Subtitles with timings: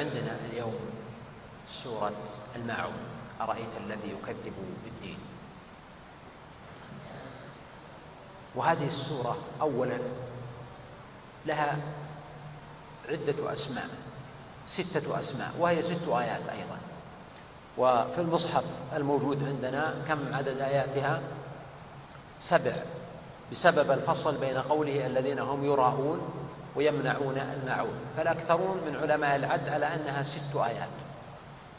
[0.00, 0.74] وعندنا اليوم
[1.68, 2.12] سورة
[2.56, 3.02] الماعون.
[3.40, 4.52] أرأيت الذي يكذب
[4.84, 5.18] بالدين؟
[8.54, 9.98] وهذه السورة اولا
[11.46, 11.78] لها
[13.08, 13.88] عدة أسماء
[14.66, 16.78] ستة أسماء وهي ست آيات أيضا.
[17.78, 18.64] وفي المصحف
[18.96, 21.20] الموجود عندنا كم عدد آياتها؟
[22.38, 22.72] سبع
[23.52, 26.20] بسبب الفصل بين قوله الذين هم يراءون
[26.76, 27.94] ويمنعون الماعون.
[28.16, 30.88] فالأكثرون من علماء العد على أنها ست آيات.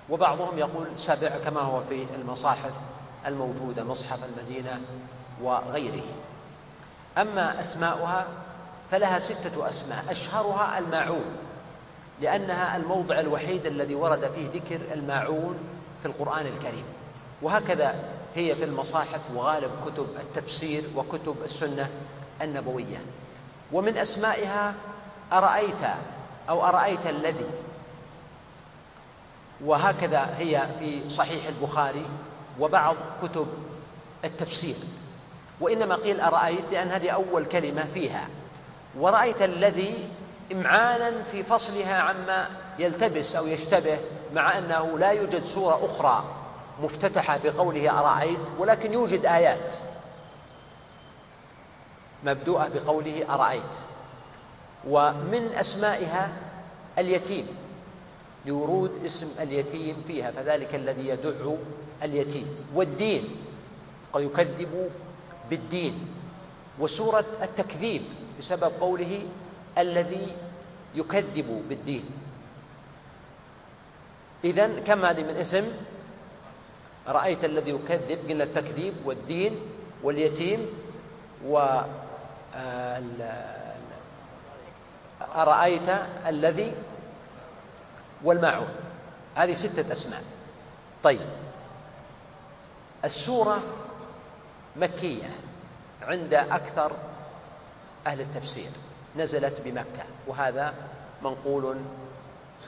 [0.09, 2.73] وبعضهم يقول سبع كما هو في المصاحف
[3.27, 4.81] الموجودة مصحف المدينة
[5.41, 6.03] وغيره.
[7.17, 8.25] أما أسماؤها
[8.91, 10.05] فلها ستة أسماء.
[10.09, 11.25] أشهرها الماعون
[12.21, 15.57] لأنها الموضع الوحيد الذي ورد فيه ذكر الماعون
[16.01, 16.85] في القرآن الكريم.
[17.41, 17.95] وهكذا
[18.35, 21.89] هي في المصاحف وغالب كتب التفسير وكتب السنة
[22.41, 22.97] النبوية.
[23.73, 24.73] ومن أسمائها
[25.33, 25.83] أرأيت
[26.49, 27.49] أو أرأيت الذي.
[29.65, 32.05] وهكذا هي في صحيح البخاري
[32.59, 33.47] وبعض كتب
[34.25, 34.75] التفسير.
[35.61, 38.27] وإنما قيل أرأيت لأن هذه أول كلمة فيها.
[38.99, 40.09] ورأيت الذي
[40.51, 42.47] إمعانا في فصلها عما
[42.79, 43.99] يلتبس أو يشتبه
[44.33, 46.23] مع أنه لا يوجد سورة أخرى
[46.83, 49.71] مفتتحة بقوله أرأيت ولكن يوجد آيات.
[52.25, 53.75] مبدوءة بقوله أرأيت؟
[54.87, 56.33] ومن أسمائها
[56.97, 57.47] اليتيم
[58.45, 61.53] لورود اسم اليتيم فيها فذلك الذي يدع
[62.03, 62.47] اليتيم.
[62.73, 63.23] والدين
[64.13, 64.89] قد يكذب
[65.49, 65.95] بالدين.
[66.79, 68.03] وسورة التكذيب
[68.39, 69.25] بسبب قوله
[69.77, 70.27] الذي
[70.95, 72.05] يكذب بالدين.
[74.43, 75.65] إذا كم هذه من اسم؟
[77.07, 79.53] رأيت الذي يكذب قلنا التكذيب والدين
[80.03, 80.65] واليتيم
[81.45, 81.81] و
[85.35, 85.89] أرأيت
[86.27, 86.73] الذي
[88.23, 88.69] والماعون.
[89.35, 90.23] هذه ستة أسماء.
[91.03, 91.27] طيب.
[93.05, 93.59] السورة
[94.75, 95.29] مكية
[96.01, 96.91] عند أكثر
[98.07, 98.71] أهل التفسير.
[99.17, 100.73] نزلت بمكة وهذا
[101.21, 101.77] منقول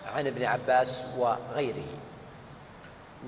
[0.05, 1.87] عن ابن عباس وغيره.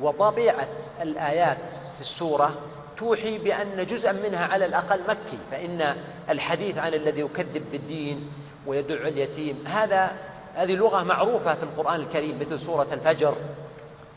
[0.02, 2.56] وطبيعة الآيات في السورة
[2.98, 5.96] توحي بأن جزءا منها على الأقل مكي فإن
[6.30, 8.32] الحديث عن الذي يكذب بالدين
[8.68, 10.12] ويدع اليتيم هذا
[10.56, 13.36] هذه لغة معروفة في القرآن الكريم مثل سورة الفجر.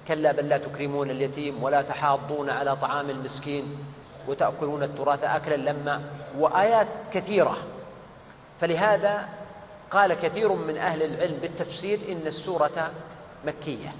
[0.08, 3.78] كلا بل لا تكرمون اليتيم ولا تحاضون على طعام المسكين
[4.28, 6.02] وتأكلون التراث أكلا لما
[6.38, 7.56] وآيات كثيرة.
[8.60, 9.28] فلهذا
[9.90, 12.90] قال كثير من أهل العلم بالتفسير إن السورة
[13.46, 13.94] مكية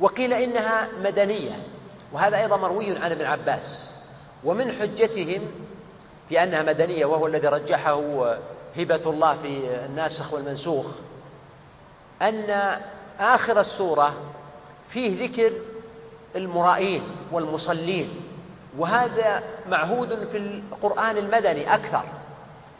[0.00, 1.62] وقيل إنها مدنية
[2.12, 3.97] وهذا أيضا مروي عن ابن عباس.
[4.44, 5.42] ومن حجتهم
[6.28, 8.34] في أنها مدنية وهو الذي رجحه
[8.76, 10.86] هبة الله في الناسخ والمنسوخ
[12.22, 12.78] أن
[13.20, 14.14] آخر السورة
[14.88, 15.52] فيه ذكر
[16.36, 18.20] المرائين والمصلين
[18.78, 22.04] وهذا معهود في القرآن المدني أكثر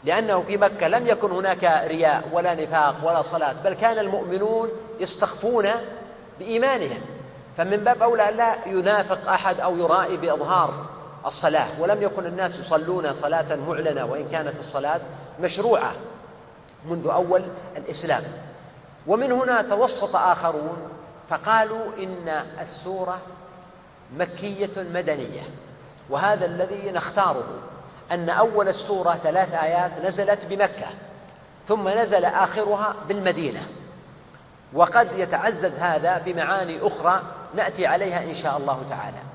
[0.03, 5.69] لأنه في مكة لم يكن هناك رياء ولا نفاق ولا صلاة بل كان المؤمنون يستخفون
[6.39, 7.01] بإيمانهم.
[7.57, 10.85] فمن باب أولى لا ينافق أحد أو يرائي بإظهار.
[11.25, 15.01] الصلاة ولم يكن الناس يصلون صلاة معلنة وإن كانت الصلاة
[15.39, 15.93] مشروعة
[16.85, 17.43] منذ أول
[17.77, 18.23] الإسلام.
[19.07, 20.77] ومن هنا توسط آخرون
[21.29, 23.19] فقالوا إن السورة
[24.17, 25.41] مكية مدنية.
[26.09, 27.47] وهذا الذي نختاره
[28.11, 30.87] أن أول السورة ثلاث آيات نزلت بمكة
[31.67, 33.67] ثم نزل آخرها بالمدينة.
[34.73, 37.21] وقد يتعزز هذا بمعاني أخرى
[37.55, 39.28] نأتي عليها إن شاء الله تعالى.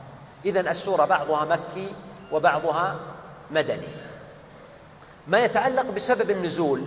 [0.44, 1.94] إذا السورة بعضها مكي
[2.32, 2.96] وبعضها
[3.50, 3.88] مدني.
[5.29, 6.82] ما يتعلق بسبب النزول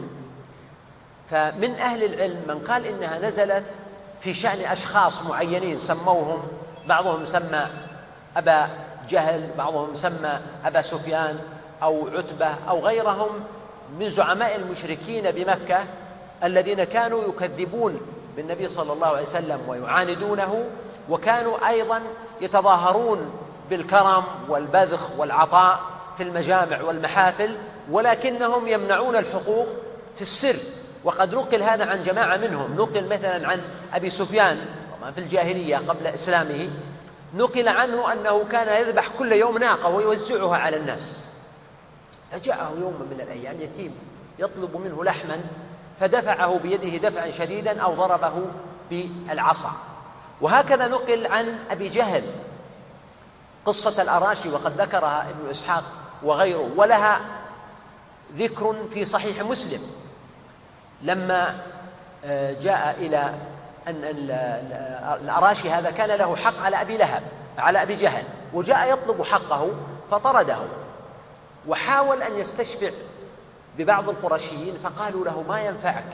[1.27, 3.77] فمن أهل العلم من قال إنها نزلت
[4.19, 6.47] في شأن أشخاص معينين سموهم
[6.87, 7.67] بعضهم سمى
[8.37, 8.69] أبا
[9.09, 11.39] جهل بعضهم سمى أبا سفيان
[11.83, 13.29] أو عتبة أو غيرهم
[13.99, 15.85] من زعماء المشركين بمكة
[16.43, 18.01] الذين كانوا يكذبون
[18.35, 20.65] بالنبي صلى الله عليه وسلم ويعاندونه
[21.09, 22.01] وكانوا أيضا
[22.41, 23.31] يتظاهرون
[23.69, 25.79] بالكرم والبذخ والعطاء
[26.17, 27.55] في المجامع والمحافل
[27.91, 29.67] ولكنهم يمنعون الحقوق
[30.15, 30.55] في السر.
[31.03, 32.75] وقد نقل هذا عن جماعة منهم.
[32.75, 33.61] نقل مثلا عن
[33.93, 34.65] أبي سفيان
[34.99, 36.69] طبعا في الجاهلية قبل إسلامه
[37.35, 41.25] نقل عنه أنه كان يذبح كل يوم ناقة ويوزعها على الناس.
[42.31, 43.95] فجاءه يوم من الأيام يتيم
[44.39, 45.39] يطلب منه لحما
[45.99, 48.45] فدفعه بيده دفعا شديدا أو ضربه
[48.91, 49.71] بالعصا.
[50.41, 52.23] وهكذا نقل عن أبي جهل
[53.67, 55.83] قصة الأراشي وقد ذكرها ابن إسحاق
[56.23, 57.21] وغيره ولها
[58.35, 59.81] ذكر في صحيح مسلم.
[61.01, 61.55] لما
[62.25, 63.33] آه، جاء إلى
[63.87, 64.01] أن
[65.21, 67.23] الأراشي هذا كان له حق على أبي لهب
[67.57, 68.23] على أبي جهل
[68.53, 69.69] وجاء يطلب حقه
[70.11, 70.57] فطرده.
[71.67, 72.91] وحاول أن يستشفع
[73.77, 76.13] ببعض القرشيين فقالوا له ما ينفعك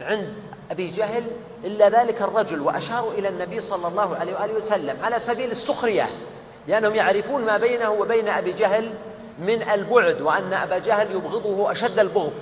[0.00, 0.38] عند
[0.70, 1.24] أبي جهل
[1.64, 6.08] إلا ذلك الرجل وأشاروا إلى النبي صلى الله عليه وآله وسلم على سبيل السخرية.
[6.68, 8.94] لأنهم يعرفون ما بينه وبين أبي جهل
[9.38, 12.32] من البعد وأن أبا جهل يبغضه أشد البغض.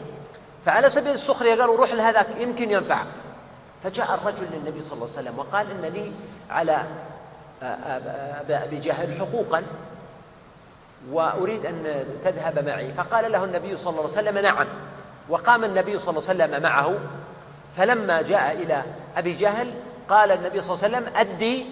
[0.65, 3.07] فعلى سبيل السخرية قالوا روح لهذاك يمكن ينفعك.
[3.83, 6.13] فجاء الرجل للنبي صلى الله عليه وسلم وقال إن لي
[6.51, 6.87] على
[8.51, 9.63] أبي جهل حقوقا
[11.13, 12.93] وأريد أن تذهب معي.
[12.93, 14.67] فقال له النبي صلى الله عليه وسلم نعم.
[15.29, 16.95] وقام النبي صلى الله عليه وسلم معه.
[17.77, 18.83] فلما جاء إلى
[19.17, 19.75] أبي جهل
[20.09, 21.67] قال النبي صلى الله عليه وسلم أدي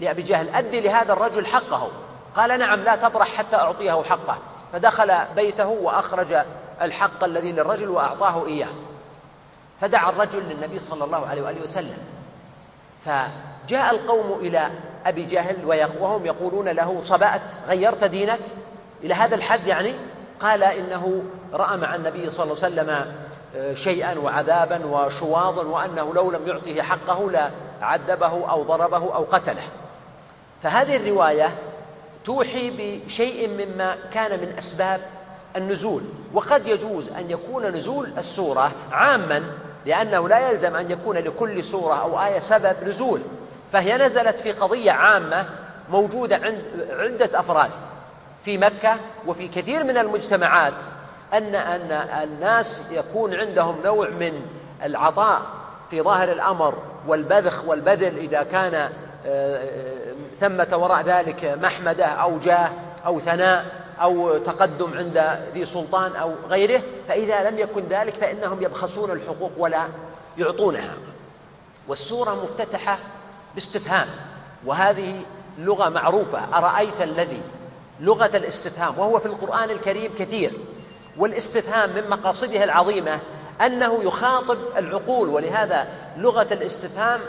[0.00, 1.88] لأبي جهل أدي لهذا الرجل حقه.
[2.36, 4.38] قال نعم لا تبرح حتى أعطيه حقه.
[4.72, 6.36] فدخل بيته وأخرج
[6.82, 8.68] الحق الذي للرجل وأعطاه إياه.
[9.80, 11.98] فدعا الرجل للنبي صلى الله عليه وآله وسلم.
[13.04, 14.70] فجاء القوم إلى
[15.06, 18.40] أبي جهل وهم يقولون له صبأت غيرت دينك؟
[19.04, 19.94] إلى هذا الحد يعني؟
[20.40, 21.22] قال إنه
[21.52, 23.14] رأى مع النبي صلى الله عليه وسلم
[23.56, 29.62] آه، شيئا وعذابا وشواظا وأنه لو لم يعطه حقه لعذبه أو ضربه أو قتله.
[30.62, 31.58] فهذه الرواية
[32.24, 32.70] توحي
[33.06, 35.00] بشيء مما كان من أسباب
[35.56, 36.02] النزول
[36.34, 39.42] وقد يجوز أن يكون نزول السورة عاما
[39.86, 43.20] لأنه لا يلزم أن يكون لكل سورة أو آية سبب نزول.
[43.72, 45.46] فهي نزلت في قضية عامة
[45.90, 47.70] موجودة عند عدة أفراد
[48.42, 50.82] في مكة وفي كثير من المجتمعات
[51.34, 51.92] أن أن
[52.22, 54.46] الناس يكون عندهم نوع من
[54.82, 55.42] العطاء
[55.90, 58.90] في ظاهر الأمر والبذخ والبذل إذا كان
[60.40, 62.70] ثمة وراء ذلك محمدة أو جاه
[63.06, 63.64] أو ثناء
[64.00, 69.88] أو تقدم عند ذي سلطان أو غيره فإذا لم يكن ذلك فإنهم يبخسون الحقوق ولا
[70.38, 70.94] يعطونها.
[71.88, 72.98] والسورة مفتتحة
[73.54, 74.08] باستفهام
[74.66, 75.22] وهذه
[75.58, 77.42] لغة معروفة أرأيت الذي؟
[78.00, 80.52] لغة الاستفهام وهو في القرآن الكريم كثير.
[81.16, 83.20] والاستفهام من مقاصدها العظيمة
[83.66, 87.20] أنه يخاطب العقول ولهذا لغة الاستفهام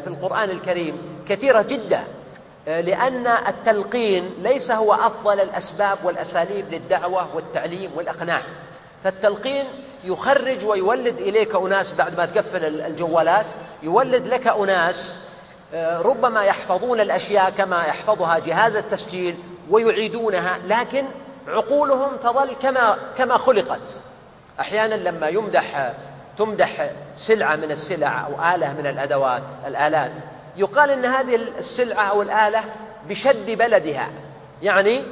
[0.00, 2.04] في القرآن الكريم كثيرة جدا
[2.66, 8.42] لأن التلقين ليس هو أفضل الأسباب والأساليب للدعوة والتعليم والإقناع.
[9.04, 9.66] فالتلقين
[10.04, 13.46] يخرج ويولد إليك أناس بعد ما تقفل الجوالات
[13.82, 15.16] يولد لك أناس
[15.74, 19.36] آه، ربما يحفظون الأشياء كما يحفظها جهاز التسجيل
[19.70, 21.04] ويعيدونها لكن
[21.48, 24.00] عقولهم تظل كما كما خلقت.
[24.60, 25.94] أحيانا لما يمدح
[26.36, 30.20] تمدح سلعة من السلع أو آلة من الأدوات الآلات.
[30.56, 32.64] يقال إن هذه السلعة أو الآلة
[33.08, 34.10] بشد بلدها
[34.62, 35.02] يعني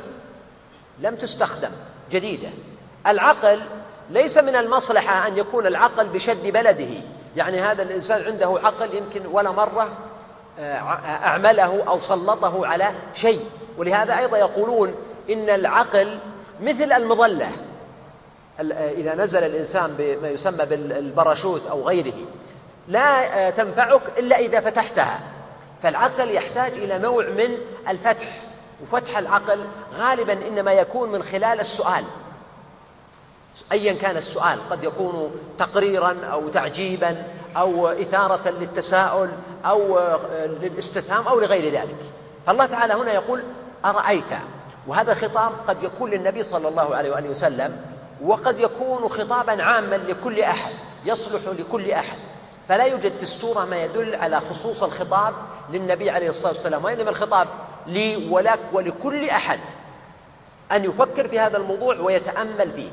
[1.00, 1.70] لم تستخدم
[2.10, 2.48] جديدة.
[3.06, 3.60] العقل
[4.10, 6.94] ليس من المصلحة أن يكون العقل بشد بلده.
[7.36, 9.88] يعني هذا الإنسان عنده عقل يمكن ولا مرة
[11.06, 13.46] أعمله أو سلطه على شيء.
[13.78, 14.94] ولهذا أيضا يقولون
[15.30, 16.18] إن العقل
[16.60, 17.50] مثل المظلة.
[18.60, 22.14] إذا نزل الإنسان بما يسمى بالبراشوت أو غيره
[22.88, 25.20] لا تنفعك إلا إذا فتحتها.
[25.82, 27.58] فالعقل يحتاج إلى نوع من
[27.88, 28.26] الفتح
[28.82, 32.04] وفتح العقل غالبا إنما يكون من خلال السؤال.
[33.72, 39.30] ايا كان السؤال قد يكون تقريرا أو تعجيبا أو إثارة للتساؤل
[39.64, 39.98] أو
[40.62, 41.98] للاستفهام أو لغير ذلك.
[42.46, 43.42] فالله تعالى هنا يقول
[43.84, 44.30] أرأيت؟
[44.86, 50.40] وهذا خطاب قد يكون للنبي صلى الله عليه وآله وسلم وقد يكون خطابا عاما لكل
[50.40, 50.72] أحد
[51.04, 52.18] يصلح لكل أحد.
[52.68, 55.34] فلا يوجد في السورة ما يدل على خصوص الخطاب
[55.72, 57.48] للنبي عليه الصلاة والسلام وإنما الخطاب
[57.86, 59.60] لي ولك ولكل أحد
[60.72, 62.90] أن يفكر في هذا الموضوع ويتأمل فيه.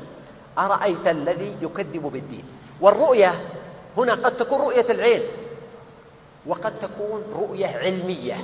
[0.58, 2.44] أرأيت الذي يكذب بالدين؟
[2.80, 3.48] والرؤية
[3.96, 5.22] هنا قد تكون رؤية العين
[6.46, 8.36] وقد تكون رؤية علمية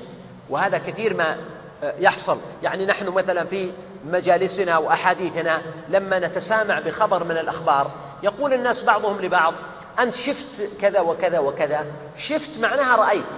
[0.51, 1.37] وهذا كثير ما
[1.83, 2.41] آه، يحصل.
[2.63, 3.71] يعني نحن مثلا في
[4.07, 7.91] مجالسنا وأحاديثنا لما نتسامع بخبر من الأخبار.
[8.23, 9.55] يقول الناس بعضهم لبعض
[9.99, 11.87] أنت شفت كذا وكذا وكذا
[12.17, 13.37] شفت معناها رأيت.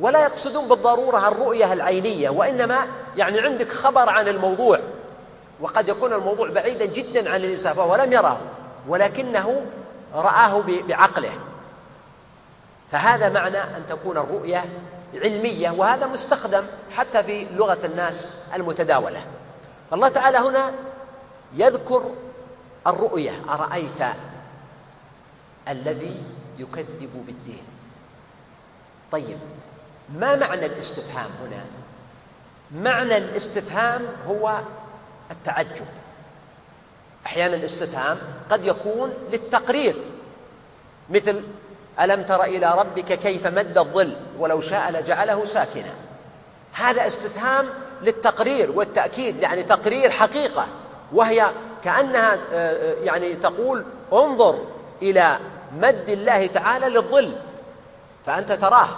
[0.00, 2.86] ولا يقصدون بالضرورة الرؤية العينية وإنما
[3.16, 4.80] يعني عندك خبر عن الموضوع.
[5.60, 8.40] وقد يكون الموضوع بعيدا جدا عن الإنسان فهو لم يره
[8.88, 9.62] ولكنه
[10.14, 11.32] رآه بعقله.
[12.92, 14.64] فهذا معنى أن تكون الرؤية
[15.22, 16.64] علمية وهذا مستخدم
[16.96, 19.20] حتى في لغة الناس المتداولة.
[19.90, 20.72] فالله تعالى هنا
[21.54, 22.14] يذكر
[22.86, 23.32] الرؤية.
[23.48, 24.02] أرأيت
[25.68, 26.22] الذي
[26.58, 27.64] يكذب بالدين؟
[29.12, 29.38] طيب
[30.18, 31.64] ما معنى الاستفهام هنا؟
[32.82, 34.60] معنى الاستفهام هو
[35.30, 35.86] التعجب.
[37.26, 38.18] أحيانا الاستفهام
[38.50, 39.96] قد يكون للتقرير
[41.10, 41.44] مثل
[42.00, 45.94] ألم تر إلى ربك كيف مد الظل ولو شاء لجعله ساكنا؟
[46.72, 47.66] هذا استفهام
[48.04, 50.66] للتقرير والتأكيد يعني تقرير حقيقة
[51.12, 51.50] وهي
[51.84, 54.58] كأنها آه، آه، يعني تقول انظر
[55.02, 55.38] إلى
[55.78, 57.36] مد الله تعالى للظل
[58.26, 58.88] فأنت تراه.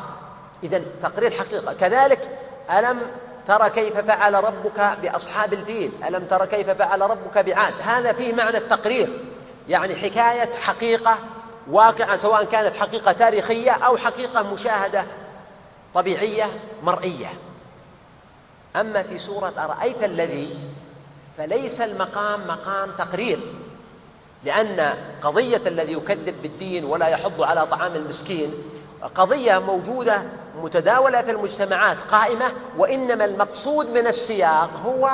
[0.63, 1.73] اذا تقرير حقيقة.
[1.73, 2.39] كذلك
[2.79, 3.01] ألم
[3.47, 8.57] ترى كيف فعل ربك بأصحاب الفيل؟ ألم ترى كيف فعل ربك بعاد؟ هذا فيه معنى
[8.57, 9.21] التقرير
[9.69, 11.19] يعني حكاية حقيقة
[11.71, 15.05] واقعة سواء كانت حقيقة تاريخية أو حقيقة مشاهدة
[15.95, 16.47] طبيعية
[16.83, 17.29] مرئية.
[18.77, 20.59] أما في سورة أرأيت الذي؟
[21.37, 23.39] فليس المقام مقام تقرير
[24.45, 28.55] لأن قضية الذي يكذب بالدين ولا يحض على طعام المسكين
[29.15, 30.25] قضية موجودة
[30.63, 35.11] متداولة في المجتمعات قائمة وإنما المقصود من السياق هو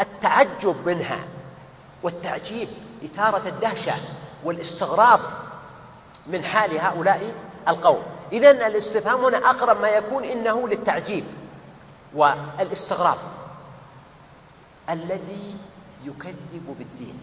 [0.00, 1.18] التعجب منها
[2.02, 2.68] والتعجيب
[3.04, 3.94] إثارة الدهشة
[4.44, 5.20] والاستغراب
[6.26, 7.34] من حال هؤلاء
[7.68, 8.02] القوم.
[8.32, 11.24] اذا الاستفهام هنا أقرب ما يكون إنه للتعجيب.
[12.14, 13.18] والاستغراب
[14.90, 15.56] الذي
[16.04, 17.18] يكذب بالدين.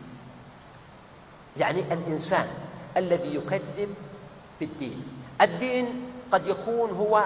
[1.57, 2.48] يعني الإنسان
[2.98, 3.93] الذي يكذب
[4.60, 5.03] بالدين.
[5.41, 7.24] الدين قد يكون هو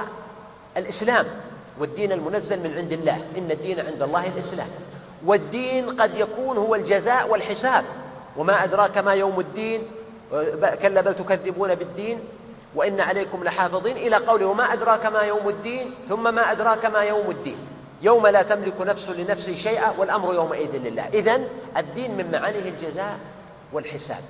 [0.77, 1.25] الإسلام
[1.79, 3.27] والدين المنزل من عند الله.
[3.37, 4.69] إن الدين عند الله الإسلام.
[5.25, 7.85] والدين قد يكون هو الجزاء والحساب.
[8.37, 9.91] وما أدراك ما يوم الدين
[10.81, 12.19] كلا بل تكذبون بالدين.
[12.75, 17.31] وإن عليكم لحافظين إلى قوله وما أدراك ما يوم الدين ثم ما أدراك ما يوم
[17.31, 17.67] الدين
[18.01, 21.07] يوم لا تملك نفس لنفس شيئا والأمر يومئذ لله.
[21.07, 21.41] اذا
[21.77, 23.19] الدين من معانيه الجزاء
[23.73, 24.23] والحساب.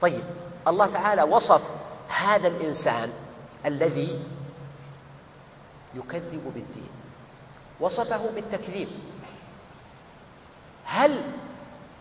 [0.00, 0.24] طيب
[0.68, 1.62] الله تعالى وصف
[2.08, 3.10] هذا الإنسان
[3.66, 4.20] الذي
[5.94, 6.90] يكذب بالدين.
[7.80, 8.88] وصفه بالتكذيب.
[10.84, 11.22] هل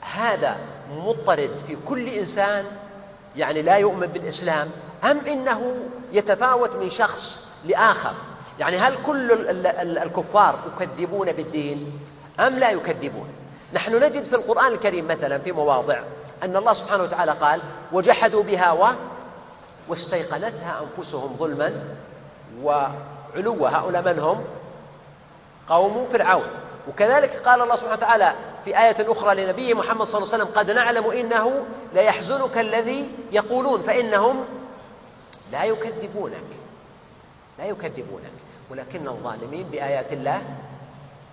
[0.02, 0.58] هذا
[0.92, 2.66] مضطرد في كل إنسان؟
[3.36, 4.72] يعني لا يؤمن بالإسلام؟
[5.04, 5.78] أم إنه
[6.12, 8.14] يتفاوت من شخص لآخر؟
[8.60, 9.32] يعني هل كل
[9.98, 12.00] الكفار يكذبون بالدين
[12.40, 13.28] أم لا يكذبون؟
[13.74, 16.00] نحن نجد في القرآن الكريم مثلا في مواضع
[16.44, 17.62] أن الله سبحانه وتعالى قال
[17.92, 18.88] وجحدوا بها و
[19.88, 21.74] واستيقنتها أنفسهم ظلما
[22.64, 24.44] وعلوا هؤلاء من هم؟
[25.68, 26.46] قوم فرعون.
[26.90, 28.34] وكذلك قال الله سبحانه وتعالى
[28.66, 33.82] في آية أخرى لنبيه محمد صلى الله عليه وسلم قد نعلم إنه ليحزنك الذي يقولون
[33.82, 34.46] فإنهم
[35.52, 36.50] لا يكذبونك.
[37.60, 38.34] لا يكذبونك.
[38.70, 40.42] ولكن الظالمين بآيات الله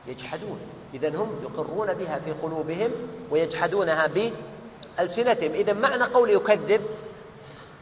[0.07, 0.59] يجحدون.
[0.95, 2.90] إذا هم يقرون بها في قلوبهم
[3.31, 5.52] ويجحدونها بألسنتهم.
[5.52, 6.83] إذا معنى قول يكذب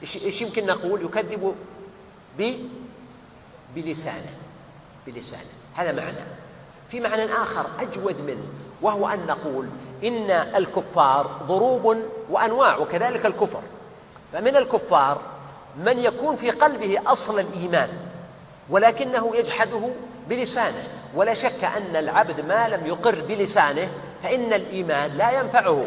[0.02, 1.54] إيش يمكن نقول؟ يكذب
[2.38, 2.54] ب
[3.75, 4.34] بلسانه.
[5.06, 5.50] بلسانه.
[5.75, 6.25] هذا معنى.
[6.87, 8.44] في معنى آخر أجود منه
[8.82, 9.66] وهو أن نقول
[10.04, 11.96] إن الكفار ضروب
[12.30, 13.62] وأنواع وكذلك الكفر.
[14.32, 15.20] فمن الكفار
[15.77, 17.89] من يكون في قلبه أصل الإيمان
[18.71, 19.91] ولكنه يجحده
[20.29, 20.89] بلسانه.
[21.15, 23.91] ولا شك أن العبد ما لم يقر بلسانه
[24.23, 25.87] فإن الإيمان لا ينفعه.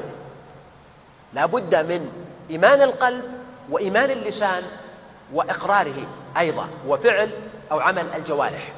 [1.34, 2.12] لا بد من
[2.50, 3.24] إيمان القلب
[3.70, 4.64] وإيمان اللسان
[5.34, 7.30] وإقراره أيضا وفعل
[7.72, 8.74] أو عمل الجوارح.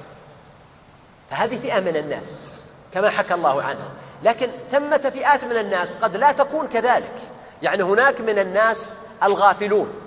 [1.30, 2.62] فهذه فئة من الناس
[2.94, 3.90] كما حكى الله عنهم.
[4.24, 7.16] لكن ثمة فئات من الناس قد لا تكون كذلك.
[7.62, 10.05] يعني هناك من الناس الغافلون.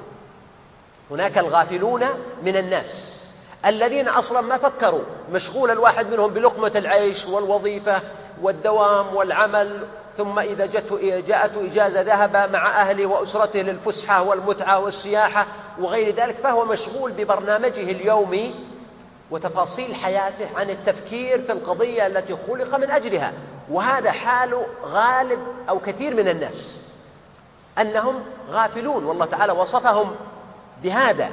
[1.11, 2.05] هناك الغافلون
[2.43, 3.25] من الناس
[3.67, 5.03] الذين أصلا ما فكروا.
[5.33, 8.03] مشغول الواحد منهم بلقمة العيش والوظيفة
[8.43, 9.87] والدوام والعمل
[10.19, 15.47] ثم إذا جاءته جاءته إجازة ذهب مع أهله وأسرته للفسحة والمتعة والسياحة
[15.79, 18.55] وغير ذلك فهو مشغول ببرنامجه اليومي
[19.31, 23.33] وتفاصيل حياته عن التفكير في القضية التي خلق من أجلها.
[23.71, 25.39] وهذا حال غالب
[25.69, 26.81] أو كثير من الناس
[27.79, 29.05] أنهم غافلون.
[29.05, 30.15] والله تعالى وصفهم
[30.83, 31.31] بهذا.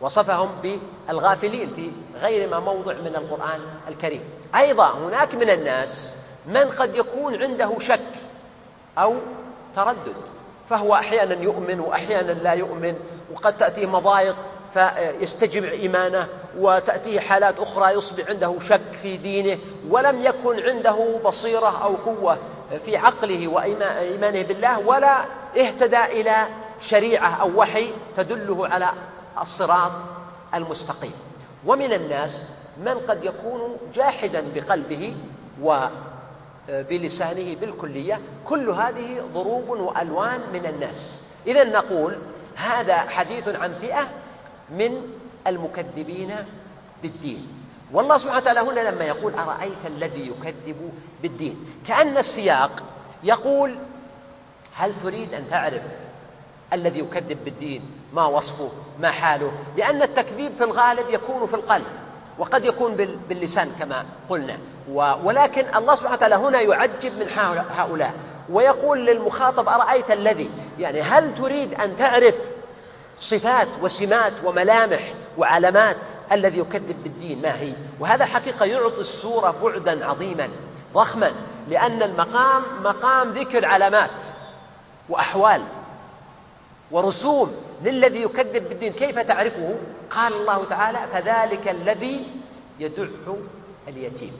[0.00, 0.50] وصفهم
[1.08, 1.90] بالغافلين في
[2.20, 4.22] غير ما موضع من القرآن الكريم.
[4.54, 6.16] أيضا هناك من الناس
[6.46, 8.00] من قد يكون عنده شك
[8.98, 9.14] أو
[9.76, 10.16] تردد
[10.68, 12.94] فهو أحيانا يؤمن وأحيانا لا يؤمن
[13.32, 14.36] وقد تأتيه مضايق
[14.74, 16.28] فيستجمع إيمانه
[16.58, 22.38] وتأتيه حالات أخرى يصبح عنده شك في دينه ولم يكن عنده بصيرة أو قوة
[22.84, 25.24] في عقله وإيمانه بالله ولا
[25.58, 26.46] اهتدى إلى
[26.80, 28.92] شريعة أو وحي تدله على
[29.40, 29.92] الصراط
[30.54, 31.12] المستقيم.
[31.66, 32.44] ومن الناس
[32.84, 35.16] من قد يكون جاحدا بقلبه
[35.62, 41.22] وبلسانه بالكلية كل هذه ضروب وألوان من الناس.
[41.46, 42.18] إذا نقول
[42.56, 44.08] هذا حديث عن فئة
[44.70, 45.02] من
[45.46, 46.34] المكذبين
[47.02, 47.48] بالدين.
[47.92, 50.92] والله سبحانه وتعالى هنا لما يقول أرأيت الذي يكذب
[51.22, 52.82] بالدين؟ كأن السياق
[53.22, 53.76] يقول
[54.74, 56.07] هل تريد أن تعرف
[56.72, 57.82] الذي يكذب بالدين
[58.12, 58.70] ما وصفه
[59.00, 61.86] ما حاله لأن التكذيب في الغالب يكون في القلب
[62.38, 62.94] وقد يكون
[63.28, 64.58] باللسان كما قلنا.
[65.22, 67.26] ولكن الله سبحانه وتعالى هنا يعجب من
[67.76, 68.14] هؤلاء
[68.50, 72.38] ويقول للمخاطب أرأيت الذي؟ يعني هل تريد أن تعرف
[73.18, 80.48] صفات وسمات وملامح وعلامات الذي يكذب بالدين؟ ما هي؟ وهذا حقيقة يعطي الصورة بعدا عظيما
[80.94, 81.32] ضخما
[81.68, 84.22] لأن المقام مقام ذكر علامات
[85.08, 85.62] وأحوال.
[86.90, 87.52] ورسوم
[87.84, 89.74] للذي يكذب بالدين كيف تعرفه؟
[90.10, 92.26] قال الله تعالى فذلك الذي
[92.78, 93.06] يدع
[93.88, 94.32] اليتيم.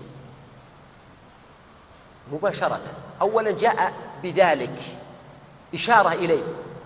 [2.32, 2.80] مباشرة
[3.20, 4.80] أولا جاء بذلك
[5.74, 6.42] إشارة إليه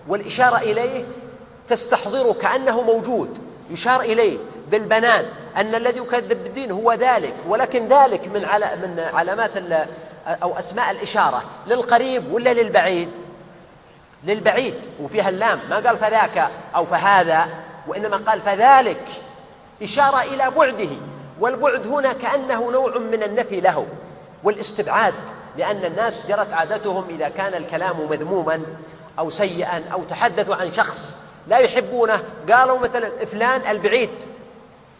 [0.07, 1.05] والإشارة إليه
[1.67, 3.37] تستحضره كأنه موجود
[3.69, 4.37] يشار إليه
[4.71, 5.25] بالبنان
[5.57, 9.51] أن الذي يكذب بالدين هو ذلك ولكن ذلك من على من علامات
[10.27, 13.09] أو أسماء الإشارة للقريب ولا للبعيد؟
[14.25, 15.59] للبعيد وفيها اللام.
[15.69, 17.47] ما قال فذاك أو فهذا
[17.87, 19.07] وإنما قال فذلك.
[19.83, 20.89] إشارة إلى بعده
[21.39, 23.87] والبعد هنا كأنه نوع من النفي له
[24.43, 25.13] والاستبعاد
[25.57, 28.61] لأن الناس جرت عادتهم إذا كان الكلام مذموما
[29.19, 32.23] أو سيئا أو تحدثوا عن شخص لا يحبونه.
[32.51, 34.23] قالوا مثلا فلان البعيد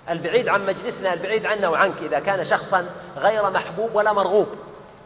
[0.10, 2.86] البعيد عن مجلسنا البعيد عنا وعنك إذا كان شخصا
[3.17, 4.47] غير محبوب ولا مرغوب.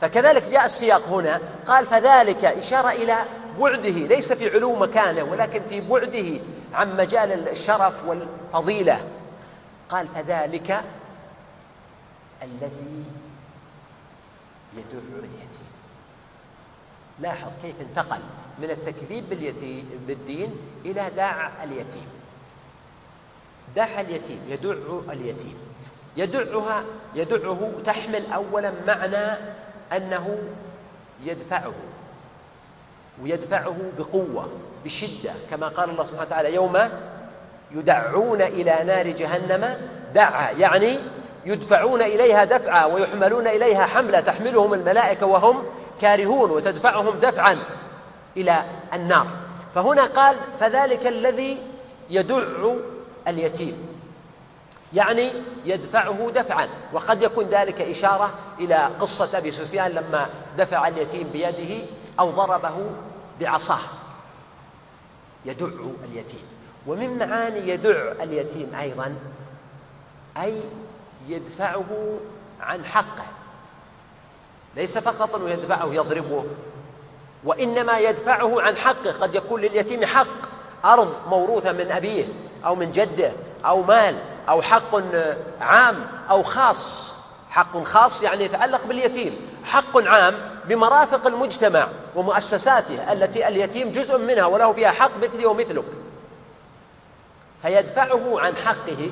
[0.02, 2.46] فكذلك جاء السياق هنا قال فذلك.
[2.46, 3.15] إشارة إلى
[3.60, 6.39] بعده ليس في علو مكانه ولكن في بعده
[6.74, 9.08] عن مجال الشرف والفضيلة.
[9.89, 10.84] قال فذلك
[12.43, 13.04] الذي
[14.74, 15.67] يدع اليتيم.
[17.20, 18.22] لاحظ كيف انتقل
[18.60, 22.08] من التكذيب باليتيم بالدين إلى داع اليتيم.
[23.76, 25.58] داع اليتيم يدع اليتيم.
[26.17, 26.84] يدعها
[27.15, 29.38] يدعه تحمل أولا معنى
[29.93, 30.38] أنه
[31.24, 31.74] يدفعه.
[33.23, 34.47] ويدفعه بقوة
[34.86, 36.77] بشدة كما قال الله سبحانه وتعالى يوم
[37.71, 39.77] يدعون إلى نار جهنم
[40.15, 40.99] دعا يعني
[41.45, 45.63] يدفعون إليها دفعا ويحملون إليها حملة تحملهم الملائكة وهم
[46.01, 47.58] كارهون وتدفعهم دفعا
[48.38, 49.27] إلى النار.
[49.75, 51.58] فهنا قال فذلك الذي
[52.10, 52.73] يدع
[53.27, 53.97] اليتيم
[54.93, 55.32] يعني
[55.65, 61.86] يدفعه دفعا وقد يكون ذلك إشارة إلى قصة أبي سفيان لما دفع اليتيم بيده
[62.19, 62.89] أو ضربه
[63.41, 63.80] بعصاه.
[65.45, 65.67] يدع
[66.04, 66.43] اليتيم.
[66.88, 69.15] ومن معاني يدع اليتيم أيضا
[70.38, 70.62] أي
[71.28, 72.19] يدفعه
[72.62, 73.26] عن حقه.
[74.76, 76.45] ليس فقط أنه يدفعه يضربه.
[77.43, 79.12] وإنما يدفعه عن حقه.
[79.12, 80.47] قد يكون لليتيم حق
[80.86, 82.26] أرض موروثة من أبيه
[82.65, 83.32] أو من جده
[83.65, 84.15] أو مال
[84.50, 84.95] أو حق
[85.62, 87.16] عام أو خاص.
[87.58, 90.34] حق خاص يعني يتعلق باليتيم حق عام
[90.65, 95.86] بمرافق المجتمع ومؤسساته التي اليتيم جزء منها وله فيها حق مثلي ومثلك.
[97.62, 99.12] فيدفعه عن حقه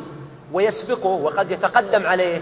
[0.53, 2.41] ويسبقه وقد يتقدم عليه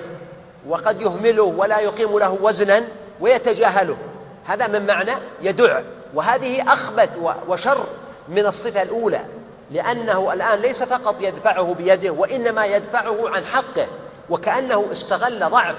[0.68, 2.84] وقد يهمله ولا يقيم له وزنا
[3.20, 3.98] ويتجاهله.
[4.46, 5.12] هذا من معنى
[5.42, 5.82] يدع.
[6.13, 7.10] وهذه أخبث
[7.48, 7.88] وشر
[8.28, 9.26] من الصفة الأولى
[9.72, 13.88] لأنه الآن ليس فقط يدفعه بيده وإنما يدفعه عن حقه.
[14.30, 15.78] وكأنه استغل ضعف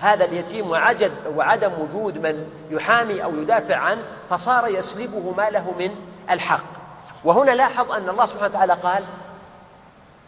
[0.00, 5.90] هذا اليتيم وعجد وعدم وجود من يحامي أو يدافع عنه فصار يسلبه ما له من
[6.30, 6.64] الحق.
[7.24, 9.04] وهنا لاحظ أن الله سبحانه وتعالى قال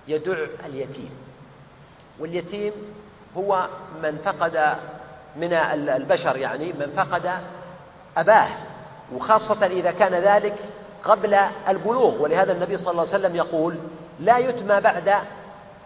[0.09, 1.11] يدع اليتيم.
[2.19, 2.73] واليتيم
[3.37, 3.69] هو
[4.03, 4.77] من فقد
[5.37, 7.31] من البشر يعني من فقد
[8.17, 8.49] أباه
[9.15, 10.59] وخاصة إذا كان ذلك
[11.05, 12.23] قبل البلوغ.
[12.23, 13.75] ولهذا النبي صلى الله عليه وسلم يقول
[14.21, 15.15] لا يتمى بعد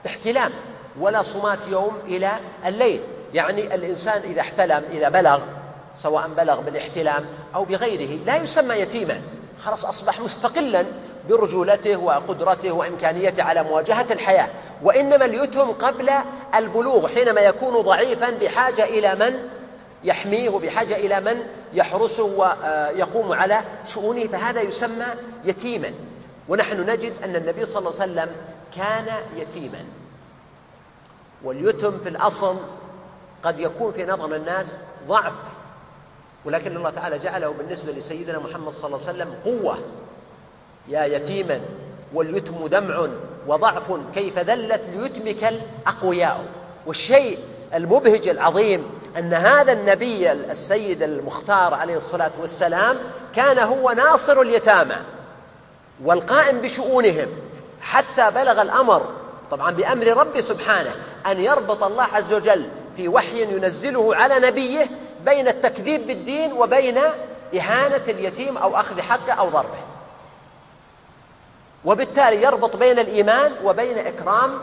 [0.07, 0.53] احتلام.
[1.01, 2.31] ولا صمات يوم إلى
[2.67, 3.01] الليل.
[3.35, 5.41] يعني الإنسان إذا احتلم إذا بلغ
[6.03, 9.21] سواء بلغ بالاحتلام أو بغيره لا يسمى يتيما.
[9.61, 10.87] خلاص أصبح مستقلا
[11.29, 14.49] برجولته وقدرته وإمكانيته على مواجهة الحياة.
[14.83, 16.11] وإنما اليتم قبل
[16.55, 19.49] البلوغ حينما يكون ضعيفا بحاجة إلى من
[20.05, 24.27] يحميه وبحاجة إلى من يحرسه ويقوم على شؤونه.
[24.27, 25.07] فهذا يسمى
[25.45, 25.93] يتيما.
[26.49, 28.31] ونحن نجد أن النبي صلى الله عليه وسلم
[28.77, 29.85] كان يتيما.
[31.45, 32.57] واليتم في الأصل
[33.43, 35.35] قد يكون في نظر الناس ضعف
[36.45, 39.79] ولكن الله تعالى جعله بالنسبة لسيدنا محمد صلى الله عليه وسلم قوة.
[40.89, 41.61] يا يتيما
[42.15, 43.09] واليتم دمع
[43.47, 46.45] وضعف كيف ذلت ليتمك الأقوياء.
[46.87, 47.39] والشيء
[47.75, 48.85] المبهج العظيم
[49.19, 52.97] أن هذا النبي السيد المختار عليه الصلاة والسلام
[53.35, 54.97] كان هو ناصر اليتامى
[56.05, 57.29] والقائم بشؤونهم
[57.81, 59.09] حتى بلغ الأمر
[59.51, 60.95] طبعا بأمر ربي سبحانه
[61.27, 64.91] أن يربط الله عز وجل في وحي ينزله على نبيه
[65.25, 66.99] بين التكذيب بالدين وبين
[67.55, 69.79] إهانة اليتيم أو أخذ حقه أو ضربه.
[71.85, 74.59] وبالتالي يربط بين الإيمان وبين إكرام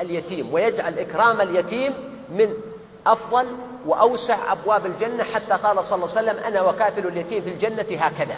[0.00, 1.94] اليتيم ويجعل إكرام اليتيم
[2.30, 2.54] من
[3.06, 3.46] أفضل
[3.86, 8.36] وأوسع أبواب الجنة حتى قال صلى الله عليه وسلم أنا وكافل اليتيم في الجنة هكذا.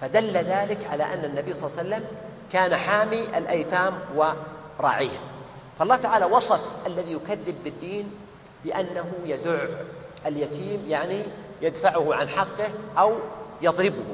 [0.00, 2.04] فدل ذلك على أن النبي صلى الله عليه وسلم
[2.52, 5.20] كان حامي الأيتام وراعيهم.
[5.78, 8.10] فالله تعالى وصف الذي يكذب بالدين
[8.64, 9.58] بأنه يدع
[10.26, 11.24] اليتيم يعني
[11.62, 13.12] يدفعه عن حقه أو
[13.62, 14.04] يضربه.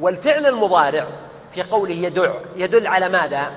[0.00, 1.06] والفعل المضارع
[1.52, 3.50] في قوله يدع يدل على ماذا؟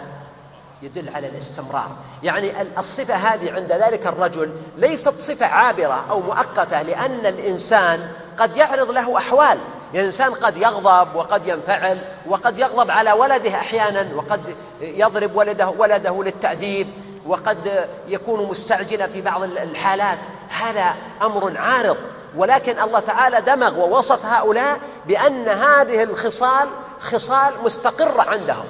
[0.82, 1.92] يدل على الاستمرار.
[2.24, 8.92] يعني الصفة هذه عند ذلك الرجل ليست صفة عابرة أو مؤقتة لأن الإنسان قد يعرض
[8.92, 9.58] له أحوال.
[9.94, 16.88] الإنسان قد يغضب وقد ينفعل وقد يغضب على ولده أحيانا وقد يضرب ولده ولده للتأديب.
[17.28, 20.20] وقد يكون مستعجلا في بعض الحالات.
[20.50, 21.98] هذا أمر عارض.
[22.36, 26.68] ولكن الله تعالى دمغ ووصف هؤلاء بأن هذه الخصال
[27.00, 28.66] خصال مستقرة عندهم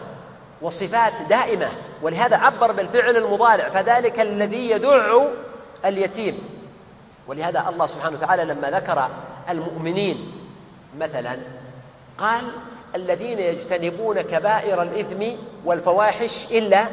[0.61, 1.69] وصفات دائمة.
[2.01, 5.21] ولهذا عبر بالفعل المضارع فذلك الذي يدع
[5.85, 6.57] اليتيم.
[7.27, 9.09] ولهذا الله سبحانه وتعالى لما ذكر
[9.49, 10.31] المؤمنين
[10.97, 11.37] مثلا
[12.17, 12.51] قال
[12.95, 15.23] الذين يجتنبون كبائر الإثم
[15.65, 16.85] والفواحش إلا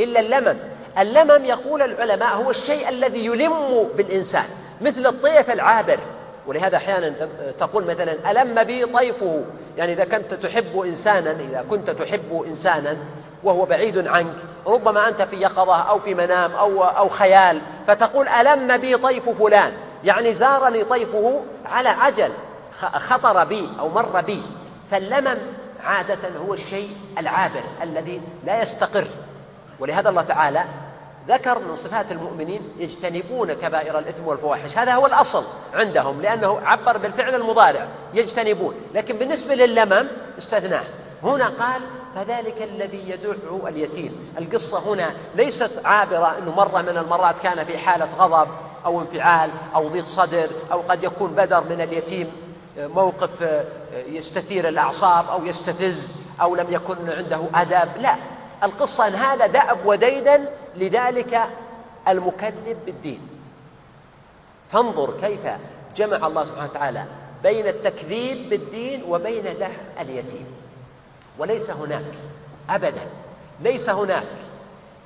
[0.00, 0.58] إلا اللمم.
[0.98, 4.44] اللمم يقول العلماء هو الشيء الذي يلم بالإنسان
[4.80, 5.98] مثل الطيف العابر.
[6.46, 7.14] ولهذا أحيانا
[7.58, 9.44] تقول مثلا ألم بي طيفه؟
[9.76, 12.96] يعني إذا كنت تحب إنسانا إذا كنت تحب إنسانا
[13.44, 14.36] وهو بعيد عنك
[14.66, 19.72] ربما أنت في يقظة أو في منام أو, أو خيال فتقول ألم بي طيف فلان؟
[20.04, 22.30] يعني زارني طيفه على عجل
[22.80, 24.42] خطر بي أو مر بي.
[24.90, 25.38] فاللمم
[25.84, 29.06] عادة هو الشيء العابر الذي لا يستقر.
[29.80, 30.64] ولهذا الله تعالى
[31.28, 34.78] ذكر من صفات المؤمنين يجتنبون كبائر الإثم والفواحش.
[34.78, 38.74] هذا هو الأصل عندهم لأنه عبر بالفعل المضارع يجتنبون.
[38.94, 40.84] لكن بالنسبة لللمم استثناه.
[41.22, 41.82] هنا قال
[42.14, 43.32] فذلك الذي يدع
[43.68, 44.32] اليتيم.
[44.38, 48.48] القصة هنا ليست عابرة أنه مرة من المرات كان في حالة غضب
[48.84, 52.32] أو انفعال أو ضيق صدر أو قد يكون بدر من اليتيم
[52.78, 53.62] موقف
[54.06, 58.14] يستثير الأعصاب أو يستفز أو لم يكن عنده أدب لا.
[58.62, 61.40] القصة أن هذا دأب وديدا لذلك
[62.08, 63.28] المكذب بالدين.
[64.70, 65.40] فانظر كيف
[65.96, 67.04] جمع الله سبحانه وتعالى
[67.42, 69.70] بين التكذيب بالدين وبين دع
[70.00, 70.46] اليتيم.
[71.38, 72.12] وليس هناك
[72.70, 73.06] ابدا
[73.60, 74.26] ليس هناك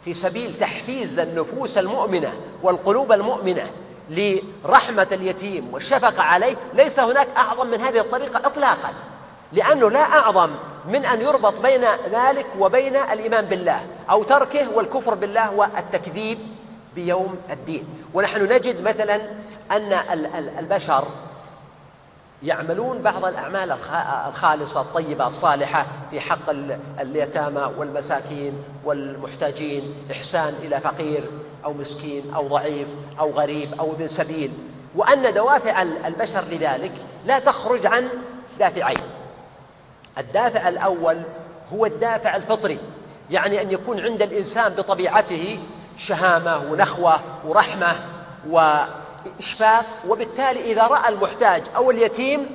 [0.05, 3.71] في سبيل تحفيز النفوس المؤمنة والقلوب المؤمنة
[4.11, 8.93] لرحمة اليتيم والشفقة عليه ليس هناك أعظم من هذه الطريقة اطلاقا
[9.53, 10.51] لأنه لا أعظم
[10.89, 16.39] من أن يربط بين ذلك وبين الإيمان بالله أو تركه والكفر بالله والتكذيب
[16.95, 17.89] بيوم الدين.
[18.15, 19.21] ونحن نجد مثلا
[19.71, 19.93] أن
[20.59, 21.05] البشر
[22.43, 23.79] يعملون بعض الأعمال
[24.29, 26.51] الخالصة الطيبة الصالحة في حق
[27.01, 31.31] اليتامى والمساكين والمحتاجين إحسان إلى فقير
[31.65, 34.53] أو مسكين أو ضعيف أو غريب أو ابن سبيل.
[34.95, 36.93] وأن دوافع البشر لذلك
[37.25, 38.09] لا تخرج عن
[38.59, 39.24] دافعين.
[40.19, 41.23] الدافع الأول
[41.73, 42.79] هو الدافع الفطري
[43.31, 45.59] يعني أن يكون عند الإنسان بطبيعته
[45.99, 47.93] شهامة ونخوة ورحمة
[48.51, 48.75] و
[49.39, 52.47] إشفاق وبالتالي إذا رأى المحتاج أو اليتيم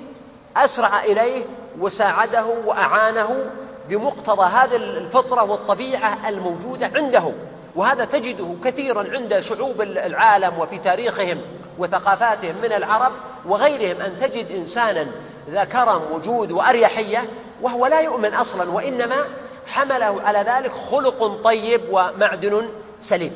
[0.58, 1.45] أسرع إليه
[1.80, 3.50] وساعده وأعانه
[3.89, 7.34] بمقتضى هذه الفطرة والطبيعة الموجودة عنده.
[7.76, 11.41] وهذا تجده كثيرا عند شعوب العالم وفي تاريخهم
[11.80, 13.12] وثقافاتهم من العرب
[13.45, 15.08] وغيرهم أن تجد إنسانا
[15.50, 17.30] ذا كرم وجود وأريحية
[17.62, 19.28] وهو لا يؤمن أصلا وإنما
[19.67, 22.69] حمله على ذلك خلق طيب ومعدن
[23.02, 23.36] سليم.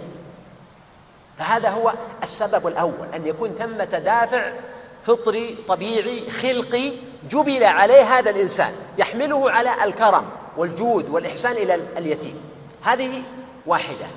[1.38, 4.54] فهذا هو السبب الأول أن يكون ثمة دافع
[5.02, 6.92] فطري طبيعي خلقي
[7.30, 10.26] جبل عليه هذا الإنسان يحمله على الكرم
[10.58, 12.42] والجود والإحسان إلى اليتيم.
[12.84, 13.24] هذه
[13.66, 14.08] واحدة.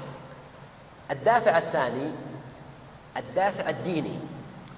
[1.10, 2.10] الدافع الثاني
[3.16, 4.18] الدافع الديني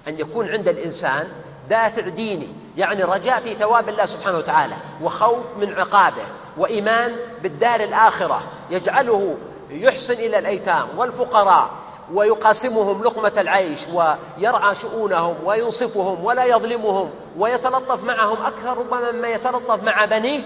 [0.07, 1.29] أن يكون عند الإنسان
[1.69, 6.23] دافع ديني يعني رجاء في ثواب الله سبحانه وتعالى وخوف من عقابه
[6.57, 9.37] وإيمان بالدار الآخرة يجعله
[9.69, 11.69] يحسن إلى الأيتام والفقراء
[12.13, 20.05] ويقاسمهم لقمة العيش ويرعى شؤونهم وينصفهم ولا يظلمهم ويتلطف معهم أكثر ربما مما يتلطف مع
[20.05, 20.41] بنيه.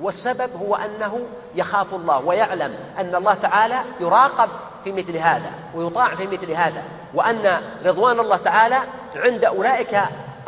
[0.00, 4.48] والسبب هو أنه يخاف الله ويعلم أن الله تعالى يراقب
[4.84, 6.82] في مثل هذا ويطاع في مثل هذا
[7.14, 8.78] وأن رضوان الله تعالى
[9.16, 9.98] عند أولئك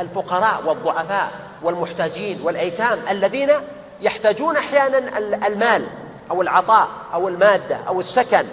[0.02, 3.50] الفقراء والضعفاء والمحتاجين والأيتام الذين
[4.00, 5.86] يحتاجون أحيانا المال
[6.30, 8.46] أو العطاء أو المادة أو السكن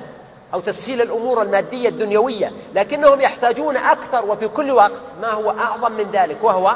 [0.54, 6.12] أو تسهيل الأمور المادية الدنيوية لكنهم يحتاجون أكثر وفي كل وقت ما هو أعظم من
[6.12, 6.76] ذلك وهو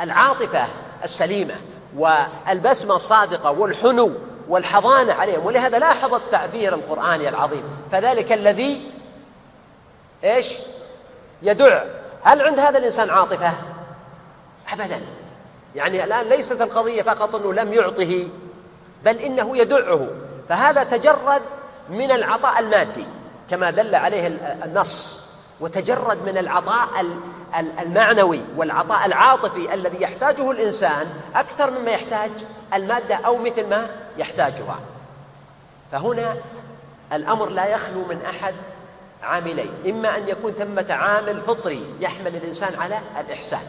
[0.00, 0.66] العاطفة
[1.04, 1.54] السليمة
[1.96, 4.12] والبسمة الصادقة والحنو
[4.48, 5.46] والحضانة عليهم.
[5.46, 8.90] ولهذا لاحظ التعبير القرآني العظيم فذلك الذي
[10.24, 10.54] إيش؟
[11.42, 11.84] يدع
[12.24, 13.52] هل عند هذا الإنسان عاطفة؟
[14.72, 15.00] أبدا.
[15.74, 18.28] يعني الآن ليست القضية فقط أنه لم يعطه
[19.04, 20.08] بل إنه يدعه.
[20.48, 21.42] فهذا تجرد
[21.88, 23.06] من العطاء المادي
[23.50, 24.26] كما دل عليه
[24.64, 25.24] النص.
[25.60, 26.88] وتجرد من العطاء
[27.80, 32.30] المعنوي والعطاء العاطفي الذي يحتاجه الإنسان أكثر مما يحتاج
[32.74, 33.86] المادة أو مثل ما
[34.18, 34.78] يحتاجها.
[35.92, 36.36] فهنا
[37.12, 38.54] الأمر لا يخلو من أحد
[39.24, 39.70] عاملين.
[39.86, 43.62] إما أن يكون ثمة عامل فطري يحمل الإنسان على الإحسان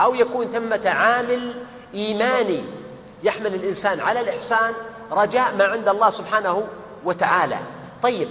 [0.00, 1.54] أو يكون ثمة عامل
[1.94, 2.64] إيماني
[3.22, 4.74] يحمل الإنسان على الإحسان
[5.12, 6.66] رجاء ما عند الله سبحانه
[7.04, 7.58] وتعالى.
[8.02, 8.28] طيب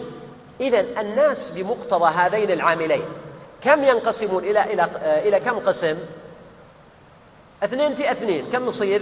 [0.62, 3.04] اذا الناس بمقتضى هذين العاملين
[3.62, 5.98] كم ينقسمون إلى إلى إلى كم قسم؟
[7.64, 9.02] اثنين في اثنين كم يصير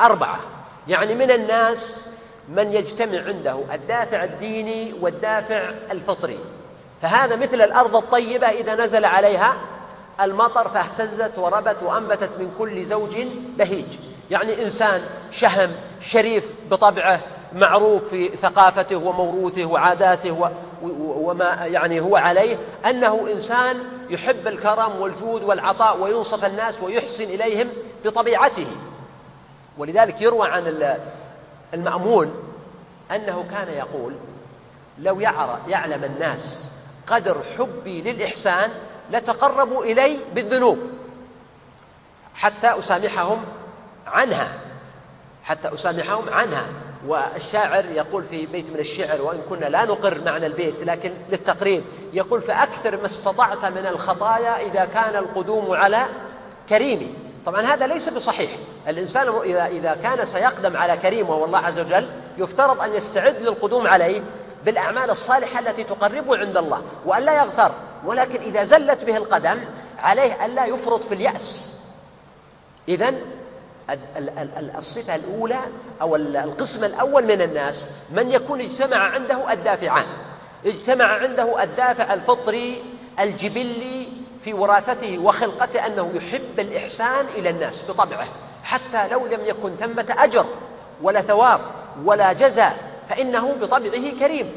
[0.00, 0.38] أربعة.
[0.88, 2.04] يعني من الناس
[2.48, 6.38] من يجتمع عنده الدافع الديني والدافع الفطري.
[7.02, 9.56] فهذا مثل الأرض الطيبة إذا نزل عليها
[10.20, 13.18] المطر فاهتزت وربت وأنبتت من كل زوج
[13.56, 13.98] بهيج.
[14.30, 17.20] يعني إنسان شهم شريف بطبعه
[17.52, 20.50] معروف في ثقافته وموروثه وعاداته
[20.82, 23.76] وما يعني هو عليه أنه إنسان
[24.10, 27.68] يحب الكرم والجود والعطاء وينصف الناس ويحسن إليهم
[28.04, 28.66] بطبيعته.
[29.78, 30.96] ولذلك يروى عن
[31.74, 32.34] المأمون
[33.10, 34.14] أنه كان يقول
[34.98, 35.20] لو
[35.68, 36.72] يعلم الناس
[37.10, 38.70] قدر حبي للإحسان
[39.12, 40.78] لتقربوا إلي بالذنوب.
[42.34, 43.44] حتى أسامحهم
[44.06, 44.48] عنها.
[45.44, 46.66] حتى أسامحهم عنها.
[47.06, 52.42] والشاعر يقول في بيت من الشعر وإن كنا لا نقر معنى البيت لكن للتقريب يقول
[52.42, 56.06] فأكثر ما استطعت من الخطايا إذا كان القدوم على
[56.68, 57.14] كريمي.
[57.46, 58.50] طبعا هذا ليس بصحيح.
[58.88, 63.86] الإنسان إذا إذا كان سيقدم على كريم وهو الله عز وجل يفترض أن يستعد للقدوم
[63.86, 64.22] عليه
[64.64, 67.72] بالأعمال الصالحة التي تقربه عند الله وأن لا يغتر.
[68.04, 69.58] ولكن إذا زلت به القدم
[69.98, 71.72] عليه ألا يفرط في اليأس.
[72.88, 73.14] إذا
[74.78, 75.60] الصفة الأولى
[76.02, 80.06] أو القسم الأول من الناس من يكون اجتمع عنده الدافعان.
[80.66, 82.84] اجتمع عنده الدافع الفطري
[83.20, 84.08] الجبلي
[84.44, 88.26] في وراثته وخلقته أنه يحب الإحسان إلى الناس بطبعه.
[88.64, 90.46] حتى لو لم يكن ثمة أجر
[91.02, 91.60] ولا ثواب
[92.04, 94.52] ولا جزاء فإنه بطبعه كريم.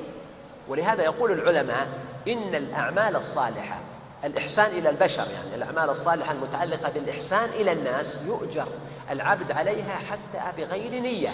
[0.67, 1.87] ولهذا يقول العلماء
[2.27, 3.79] إن الأعمال الصالحة
[4.23, 8.67] الإحسان إلى البشر يعني الأعمال الصالحة المتعلقة بالإحسان إلى الناس يؤجر
[9.11, 11.31] العبد عليها حتى بغير نية.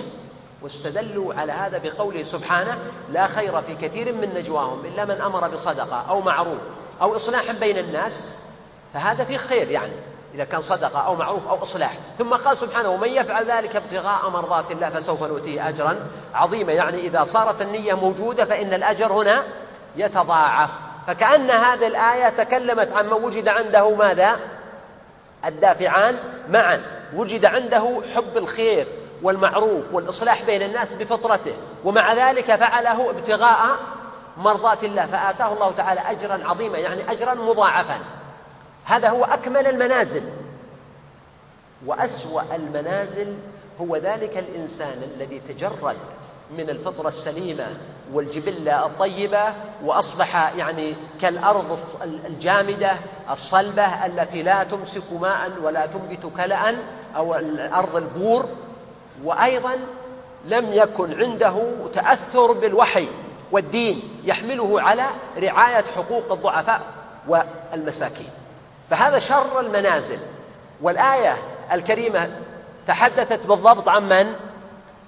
[0.61, 2.77] واستدلوا على هذا بقوله سبحانه
[3.11, 6.59] لا خير في كثير من نجواهم إلا من أمر بصدقة أو معروف
[7.01, 8.43] أو إصلاح بين الناس.
[8.93, 9.93] فهذا فيه خير يعني.
[10.33, 11.93] إذا كان صدقة أو معروف أو إصلاح.
[12.17, 15.95] ثم قال سبحانه ومن يفعل ذلك ابتغاء مرضات الله فسوف نؤتيه أجرا
[16.33, 16.73] عظيما.
[16.73, 19.43] يعني إذا صارت النية موجودة فإن الأجر هنا
[19.95, 20.69] يتضاعف.
[21.07, 24.39] فكأن هذه الآية تكلمت عن من وجد عنده ماذا؟
[25.45, 26.17] الدافعان
[26.49, 26.81] معا.
[27.15, 28.87] وجد عنده حب الخير
[29.21, 31.53] والمعروف والإصلاح بين الناس بفطرته.
[31.83, 33.77] ومع ذلك فعله ابتغاء
[34.37, 37.99] مرضات الله فآتاه الله تعالى أجرا عظيما يعني أجرا مضاعفا.
[38.87, 40.23] هذا هو أكمل المنازل.
[41.85, 43.35] وأسوأ المنازل
[43.81, 45.97] هو ذلك الإنسان الذي تجرد
[46.57, 47.67] من الفطرة السليمة
[48.13, 52.91] والجبلة الطيبة وأصبح يعني كالأرض الجامدة
[53.29, 56.75] الصلبة التي لا تمسك ماء ولا تنبت كلأ
[57.15, 58.49] أو الأرض البور.
[59.23, 59.77] وأيضا
[60.45, 63.07] لم يكن عنده تأثر بالوحي
[63.51, 65.05] والدين يحمله على
[65.37, 66.81] رعاية حقوق الضعفاء
[67.27, 68.29] والمساكين.
[68.89, 70.19] فهذا شر المنازل.
[70.81, 71.37] والآية
[71.71, 72.29] الكريمة
[72.87, 74.33] تحدثت بالضبط عن من؟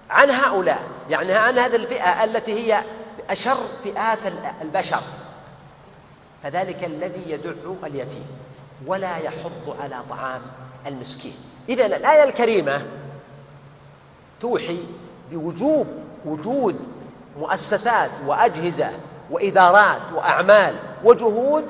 [0.09, 0.79] عن هؤلاء.
[1.09, 2.83] يعني عن هذه الفئة التي هي
[3.29, 4.19] أشر فئات
[4.61, 5.01] البشر.
[6.43, 7.51] فذلك الذي يدع
[7.83, 8.27] اليتيم.
[8.85, 10.41] ولا يحض على طعام
[10.87, 11.35] المسكين.
[11.69, 12.81] إذا الآية الكريمة
[14.41, 14.85] توحي
[15.31, 15.87] بوجوب
[16.25, 16.79] وجود
[17.39, 18.91] مؤسسات وأجهزة
[19.29, 21.65] وإدارات وأعمال وجهود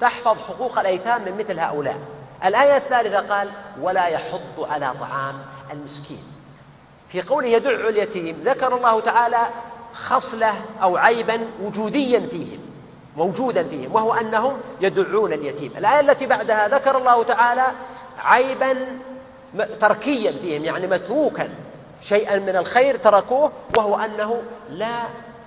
[0.00, 1.98] تحفظ حقوق الأيتام من مثل هؤلاء.
[2.44, 3.48] الآية الثالثة قال
[3.80, 5.34] ولا يحض على طعام
[5.72, 6.22] المسكين.
[7.08, 9.48] في قوله يدع اليتيم ذكر الله تعالى
[9.92, 12.58] خصلة أو عيبا وجوديا فيهم
[13.16, 15.72] موجودا فيهم وهو أنهم يدعون اليتيم.
[15.76, 17.66] الآية التي بعدها ذكر الله تعالى
[18.18, 18.76] عيبا
[19.80, 21.48] تركيا فيهم يعني متروكا
[22.02, 25.02] شيئا من الخير تركوه وهو أنه لا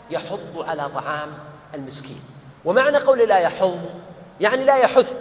[0.10, 1.30] يحض على طعام
[1.74, 2.22] المسكين.
[2.66, 3.80] ومعنى قول لا يحض
[4.42, 5.14] يعني لا يحث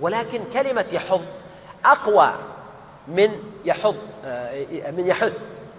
[0.00, 1.24] ولكن كلمة يحض
[1.84, 2.32] أقوى
[3.08, 3.30] من
[3.64, 5.32] يحض آه، من يحث.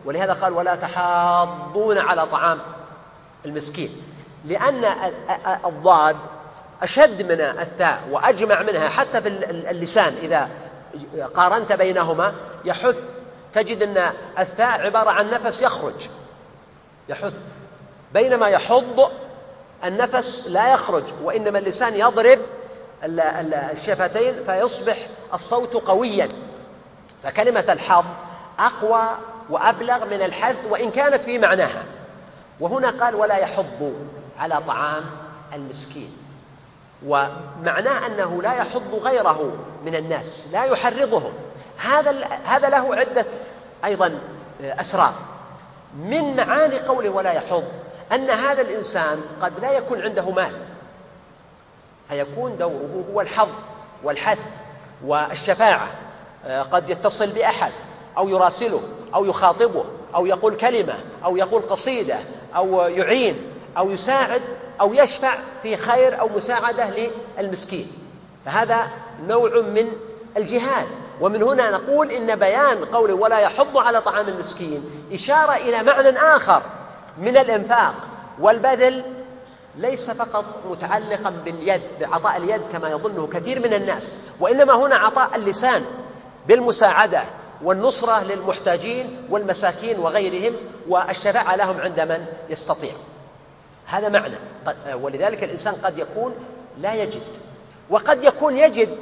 [0.05, 2.59] ولهذا قال ولا تحاضون على طعام
[3.45, 4.01] المسكين.
[4.45, 4.85] لأن
[5.65, 6.17] الضاد
[6.83, 9.27] أشد من الثاء وأجمع منها حتى في
[9.71, 10.13] اللسان.
[10.13, 10.49] إذا
[11.33, 12.33] قارنت بينهما
[12.65, 12.95] يحث
[13.53, 16.09] تجد أن الثاء عبارة عن نفس يخرج.
[17.09, 17.33] يحث.
[18.13, 19.11] بينما يحض
[19.85, 22.39] النفس لا يخرج وإنما اللسان يضرب
[23.03, 24.97] الشفتين فيصبح
[25.33, 26.29] الصوت قويا.
[27.23, 28.05] فكلمة الحظ
[28.59, 29.09] أقوى
[29.49, 31.83] وأبلغ من الحث وإن كانت في معناها.
[32.59, 33.93] وهنا قال ولا يحض
[34.39, 35.03] على طعام
[35.53, 36.17] المسكين.
[37.05, 39.53] ومعناه أنه لا يحض غيره
[39.85, 41.33] من الناس لا يحرضهم
[41.77, 43.25] هذا هذا له عدة
[43.85, 44.19] أيضا
[44.61, 45.13] أسرار.
[45.95, 47.63] من معاني قوله ولا يحض
[48.11, 50.51] أن هذا الإنسان قد لا يكون عنده مال.
[52.11, 53.49] فيكون دوره هو الحظ
[54.03, 54.39] والحث
[55.05, 55.87] والشفاعة.
[56.71, 57.71] قد يتصل بأحد
[58.17, 58.81] أو يراسله
[59.15, 60.93] أو يخاطبه أو يقول كلمة
[61.25, 62.19] أو يقول قصيدة
[62.55, 64.41] أو يعين أو يساعد
[64.81, 66.89] أو يشفع في خير أو مساعدة
[67.39, 67.91] للمسكين.
[68.45, 68.87] فهذا
[69.27, 69.87] نوع من
[70.37, 70.87] الجهاد.
[71.21, 76.63] ومن هنا نقول إن بيان قوله ولا يحض على طعام المسكين إشارة إلى معنى آخر
[77.17, 77.93] من الإنفاق
[78.39, 79.03] والبذل
[79.77, 85.85] ليس فقط متعلقا باليد بعطاء اليد كما يظنه كثير من الناس وإنما هنا عطاء اللسان
[86.47, 87.23] بالمساعدة
[87.63, 90.55] والنصرة للمحتاجين والمساكين وغيرهم
[90.87, 92.91] والشفاعة لهم عند من يستطيع.
[93.85, 94.35] هذا معنى.
[94.93, 96.35] ولذلك الإنسان قد يكون
[96.77, 97.37] لا يجد.
[97.89, 98.97] وقد يكون يجد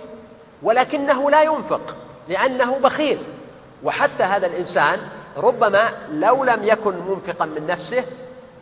[0.64, 3.20] ولكنه لا ينفق لأنه بخيل.
[3.84, 5.00] وحتى هذا الإنسان
[5.38, 8.06] ربما لو لم يكن منفقا من نفسه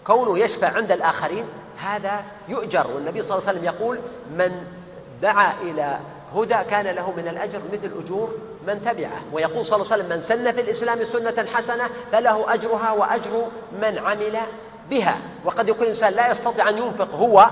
[0.08, 1.46] كونه يشفع عند الآخرين
[1.84, 2.88] هذا يؤجر.
[2.88, 4.00] والنبي صلى الله عليه وسلم يقول
[4.32, 4.64] من
[5.22, 6.00] دعا إلى
[6.36, 8.36] هدى كان له من الأجر مثل أجور
[8.68, 9.22] من تبعه.
[9.34, 13.48] ويقول صلى الله عليه وسلم من سن في الإسلام سنة حسنة فله أجرها وأجر
[13.82, 14.38] من عمل
[14.90, 15.18] بها.
[15.46, 17.50] وقد يكون الإنسان لا يستطيع أن ينفق هو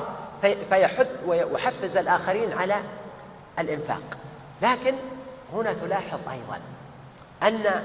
[0.69, 2.75] فيحث ويحفز الآخرين على
[3.59, 4.01] الإنفاق.
[4.61, 4.95] لكن
[5.53, 6.59] هنا تلاحظ أيضا
[7.43, 7.83] أن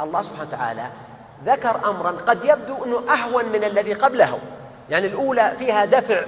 [0.00, 0.86] الله سبحانه وتعالى
[1.44, 4.38] ذكر أمرا قد يبدو أنه أهون من الذي قبله.
[4.92, 6.22] يعني الأولى فيها دفع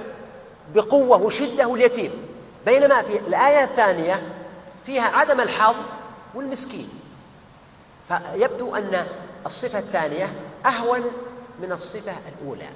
[0.75, 2.11] بقوة وشدة اليتيم
[2.65, 4.21] بينما في الآية الثانية
[4.85, 5.75] فيها عدم الحظ
[6.35, 6.89] والمسكين.
[8.07, 9.05] فيبدو أن
[9.45, 10.33] الصفة الثانية
[10.65, 11.01] أهون
[11.61, 12.67] من الصفة الأولى.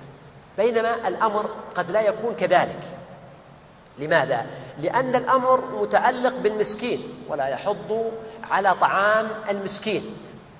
[0.57, 2.83] بينما الأمر قد لا يكون كذلك.
[3.99, 4.45] لماذا؟
[4.81, 8.11] لأن الأمر متعلق بالمسكين ولا يحض
[8.51, 10.17] على طعام المسكين.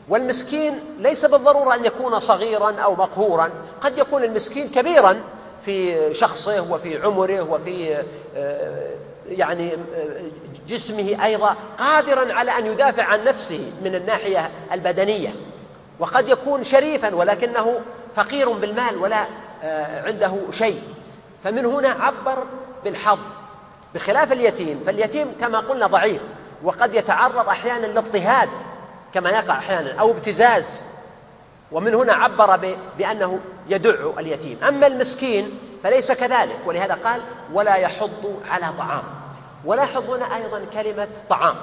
[0.10, 3.52] والمسكين ليس بالضرورة أن يكون صغيرا أو مقهورا.
[3.82, 5.22] قد يكون المسكين كبيرا
[5.62, 8.04] في شخصه وفي عمره وفي
[8.36, 8.92] آه،
[9.30, 9.78] يعني آه،
[10.68, 15.36] جسمه أيضا قادرا على أن يدافع عن نفسه من الناحية البدنية.
[16.00, 17.80] وقد يكون شريفا ولكنه
[18.16, 19.26] فقير بالمال ولا
[19.64, 20.82] آه، عنده شيء.
[21.44, 22.44] فمن هنا عبر
[22.84, 23.20] بالحظ.
[23.96, 26.22] بخلاف اليتيم فاليتيم كما قلنا ضعيف
[26.64, 28.50] وقد يتعرض أحيانا لاضطهاد.
[29.14, 30.86] كما يقع أحيانا أو ابتزاز.
[31.72, 34.64] ومن هنا عبر بأنه يدع اليتيم.
[34.64, 36.60] أما المسكين فليس كذلك.
[36.66, 37.22] ولهذا قال
[37.54, 39.04] ولا يحض على طعام.
[39.66, 41.56] ولاحظ هنا أيضا كلمة طعام.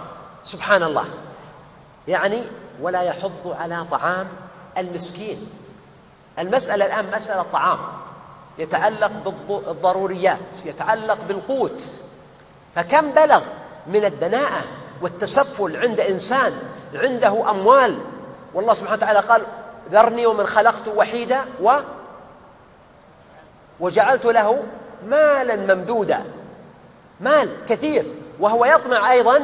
[0.42, 1.04] سبحان الله.
[2.08, 2.44] يعني
[2.80, 4.28] ولا يحض على طعام
[4.78, 5.50] المسكين.
[6.38, 7.78] المسألة الآن مسألة طعام.
[8.58, 9.12] يتعلق
[9.48, 11.84] بالضروريات يتعلق بالقوت.
[12.74, 13.42] فكم بلغ
[13.86, 14.62] من الدناءة
[15.02, 16.52] والتسفل عند إنسان
[16.94, 17.98] عنده أموال.
[18.54, 19.42] والله سبحانه وتعالى قال
[19.90, 21.72] ذرني ومن خلقت وحيدا و
[23.80, 24.62] وجعلت له
[25.06, 26.24] مالا ممدودا.
[27.20, 28.04] مال كثير.
[28.40, 29.42] وهو يطمع أيضا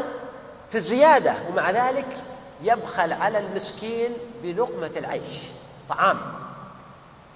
[0.71, 1.35] في الزيادة.
[1.51, 2.07] ومع ذلك
[2.63, 5.43] يبخل على المسكين بلقمة العيش.
[5.89, 6.19] طعام.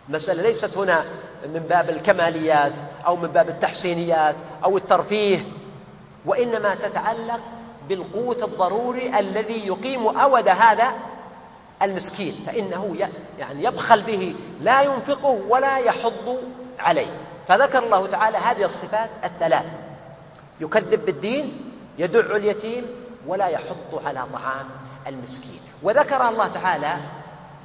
[0.08, 1.04] المسألة ليست هنا
[1.44, 2.72] من باب الكماليات
[3.06, 5.44] أو من باب التحسينيات أو الترفيه.
[6.26, 7.40] وإنما تتعلق
[7.88, 10.94] بالقوت الضروري الذي يقيم أود هذا
[11.82, 12.96] المسكين فإنه
[13.38, 16.38] يعني يبخل به لا ينفقه ولا يحض
[16.78, 19.66] عليه فذكر الله تعالى هذه الصفات الثلاث
[20.60, 22.86] يكذب بالدين يدع اليتيم
[23.26, 24.66] ولا يحض على طعام
[25.06, 26.96] المسكين وذكر الله تعالى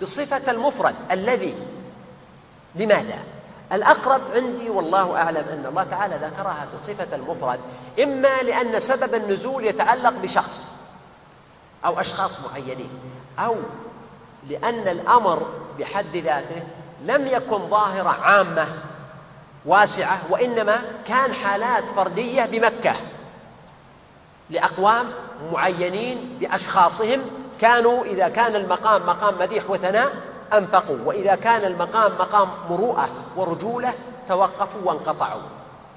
[0.02, 1.56] بصفة المفرد الذي
[2.76, 3.20] لماذا؟
[3.72, 7.60] الأقرب عندي والله أعلم أن الله تعالى ذكرها بصفة المفرد
[8.04, 10.72] إما لأن سبب النزول يتعلق بشخص
[11.86, 12.90] أو أشخاص معينين
[13.40, 13.56] أو
[14.50, 15.48] لأن الأمر
[15.80, 16.64] بحد ذاته
[17.06, 18.68] لم يكن ظاهرة عامة
[19.66, 22.96] واسعة وإنما كان حالات فردية بمكة
[24.50, 25.12] لأقوام
[25.52, 27.22] معينين بأشخاصهم
[27.62, 30.98] كانوا إذا كان المقام مقام مديح وثناء أنفقوا.
[31.06, 33.94] وإذا كان المقام مقام مروءة ورجولة
[34.28, 35.42] توقفوا وانقطعوا.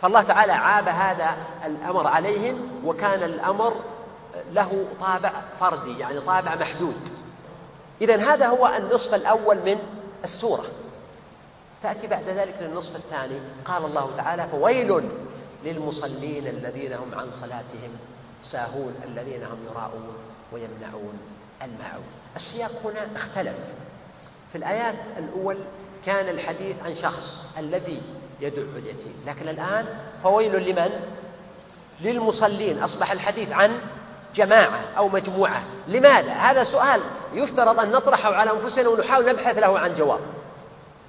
[0.02, 1.36] فالله تعالى عاب هذا
[1.66, 3.74] الأمر عليهم وكان الأمر
[4.52, 7.00] له طابع فردي يعني طابع محدود.
[8.00, 9.78] إذا هذا هو النصف الأول من
[10.24, 10.64] السورة.
[11.82, 13.40] تأتي بعد ذلك للنصف الثاني.
[13.64, 15.08] قال الله تعالى فويل
[15.64, 17.90] للمصلين الذين هم عن صلاتهم
[18.42, 20.16] ساهون الذين هم يراءون
[20.52, 21.18] ويمنعون
[21.62, 22.04] الماعون.
[22.36, 23.56] السياق هنا اختلف.
[24.54, 25.56] في الآيات الأول
[26.06, 28.02] كان الحديث عن شخص الذي
[28.40, 29.14] يدع اليتيم.
[29.26, 29.86] لكن الآن
[30.22, 30.90] فويل لمن؟
[32.00, 32.82] للمصلين.
[32.82, 33.70] أصبح الحديث عن
[34.34, 35.62] جماعة أو مجموعة.
[35.88, 37.00] لماذا؟ هذا سؤال
[37.32, 40.20] يفترض أن نطرحه على أنفسنا ونحاول نبحث له عن جواب.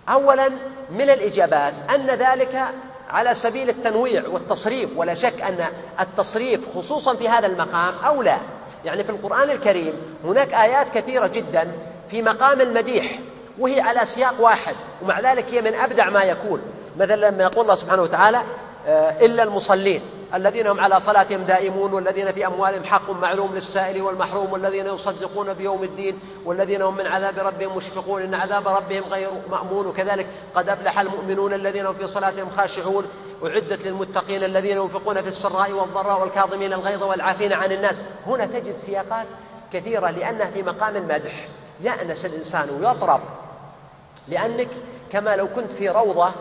[0.10, 0.50] أولا
[0.92, 2.66] من الإجابات أن ذلك
[3.10, 4.90] على سبيل التنويع والتصريف.
[4.96, 5.66] ولا شك أن
[6.00, 8.38] التصريف خصوصا في هذا المقام أولى.
[8.86, 9.94] يعني في القرآن الكريم
[10.24, 11.72] هناك آيات كثيرة جدا
[12.08, 13.20] في مقام المديح.
[13.60, 14.76] وهي على سياق واحد.
[15.02, 16.62] ومع ذلك هي من أبدع ما يكون.
[16.98, 18.44] مثلا لما يقول الله سبحانه وتعالى
[18.88, 20.02] آه، إلا المصلين
[20.34, 25.84] الذين هم على صلاتهم دائمون والذين في أموالهم حق معلوم للسائل والمحروم والذين يصدقون بيوم
[25.84, 29.88] الدين والذين هم من عذاب ربهم مشفقون إن عذاب ربهم غير مأمون.
[29.88, 33.06] وكذلك قد أفلح المؤمنون الذين هم في صلاتهم خاشعون.
[33.46, 38.02] أعدت للمتقين الذين ينفقون في السراء والضراء والكاظمين الغيظ والعافين عن الناس.
[38.26, 39.28] هنا تجد سياقات
[39.74, 41.48] كثيرة لأنها في مقام المدح
[41.82, 43.22] يأنس الإنسان ويطرب.
[44.28, 44.70] لأنك
[45.12, 46.32] كما لو كنت في روضة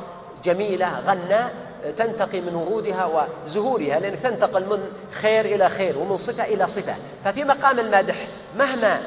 [0.45, 1.55] جميلة غناء
[1.97, 6.95] تنتقي من ورودها وزهورها لأنك تنتقل من خير إلى خير ومن صفة إلى صفة.
[7.25, 9.01] ففي مقام المدح مهما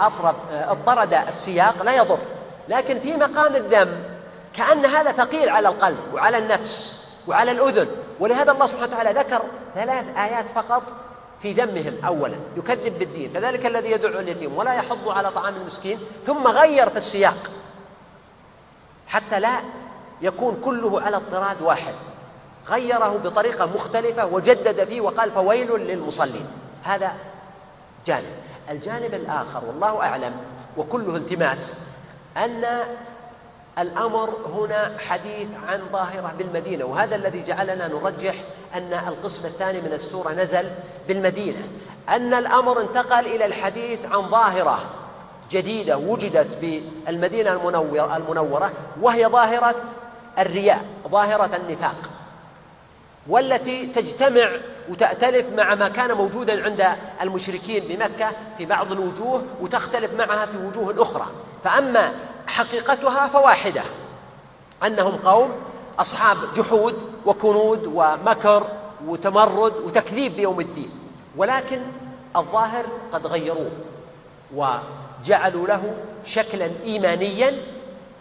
[0.00, 2.18] أطرد اضطرد السياق لا يضر.
[2.68, 4.02] لكن في مقام الذم
[4.56, 7.86] كأن هذا ثقيل على القلب وعلى النفس وعلى الأذن.
[8.20, 9.42] ولهذا الله سبحانه وتعالى ذكر
[9.74, 10.82] ثلاث آيات فقط
[11.40, 16.46] في ذمهم أولا يكذب بالدين فذلك الذي يدعو اليتيم ولا يحض على طعام المسكين ثم
[16.46, 17.50] غير في السياق.
[19.12, 19.60] حتى لا
[20.22, 21.94] يكون كله على اضطراد واحد.
[22.68, 26.46] غيره بطريقة مختلفة وجدد فيه وقال فويل للمصلين.
[26.82, 27.12] هذا
[28.06, 28.32] جانب.
[28.70, 30.36] الجانب الآخر والله أعلم
[30.76, 31.76] وكله التماس
[32.36, 32.64] أن
[33.78, 38.34] الأمر هنا حديث عن ظاهرة بالمدينة وهذا الذي جعلنا نرجح
[38.74, 40.70] أن القسم الثاني من السورة نزل
[41.08, 41.68] بالمدينة.
[42.08, 44.84] أن الأمر انتقل إلى الحديث عن ظاهرة.
[45.52, 47.52] جديدة وجدت بالمدينة
[48.16, 49.82] المنورة وهي ظاهرة
[50.38, 52.10] الرياء ظاهرة النفاق
[53.28, 54.50] والتي تجتمع
[54.88, 56.86] وتأتلف مع ما كان موجودا عند
[57.22, 61.26] المشركين بمكة في بعض الوجوه وتختلف معها في وجوه أخرى.
[61.64, 62.12] فأما
[62.46, 63.82] حقيقتها فواحدة
[64.86, 65.52] أنهم قوم
[65.98, 66.94] أصحاب جحود
[67.26, 68.66] وكنود ومكر
[69.06, 70.90] وتمرد وتكذيب بيوم الدين.
[71.36, 71.80] ولكن
[72.36, 73.70] الظاهر قد غيروه
[75.22, 75.94] وجعلوا له
[76.24, 77.54] شكلا إيمانيا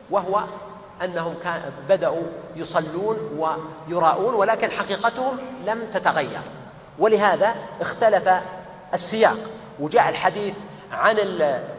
[0.10, 0.44] وهو
[1.04, 1.36] أنهم
[1.90, 2.24] بدأوا
[2.56, 6.42] يصلون ويراءون ولكن حقيقتهم لم تتغير.
[7.00, 8.30] ولهذا اختلف
[8.94, 9.40] السياق
[9.80, 10.54] وجاء الحديث
[10.92, 11.16] عن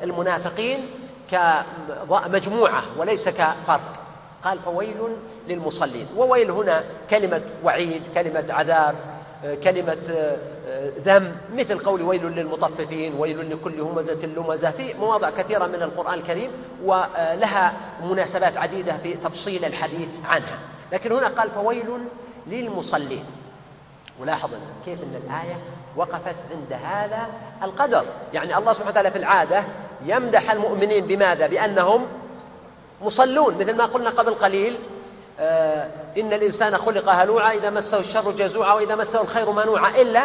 [0.03, 0.91] المنافقين
[1.31, 3.97] كمجموعة وليس كفرد.
[4.45, 5.17] قال فويل
[5.49, 6.07] للمصلين.
[6.17, 8.95] وويل هنا كلمة وعيد كلمة عذاب
[9.65, 10.37] كلمة
[11.05, 16.51] ذم مثل قول ويل للمطففين ويل لكل همزة لمزة في مواضع كثيرة من القرآن الكريم
[16.85, 20.59] ولها مناسبات عديدة في تفصيل الحديث عنها.
[20.93, 21.87] لكن هنا قال فويل
[22.47, 23.25] للمصلين.
[24.21, 24.51] ولاحظ
[24.85, 25.59] كيف أن الآية
[25.97, 27.27] وقفت عند هذا
[27.63, 28.05] القدر.
[28.33, 29.65] يعني الله سبحانه وتعالى في العادة
[30.07, 32.07] يمدح المؤمنين بماذا؟ بأنهم
[33.03, 34.79] مصلون مثل ما قلنا قبل قليل
[35.41, 40.23] آه إن الإنسان خلق هلوعا إذا مسه الشر جزوعا وإذا مسه الخير منوعا إلا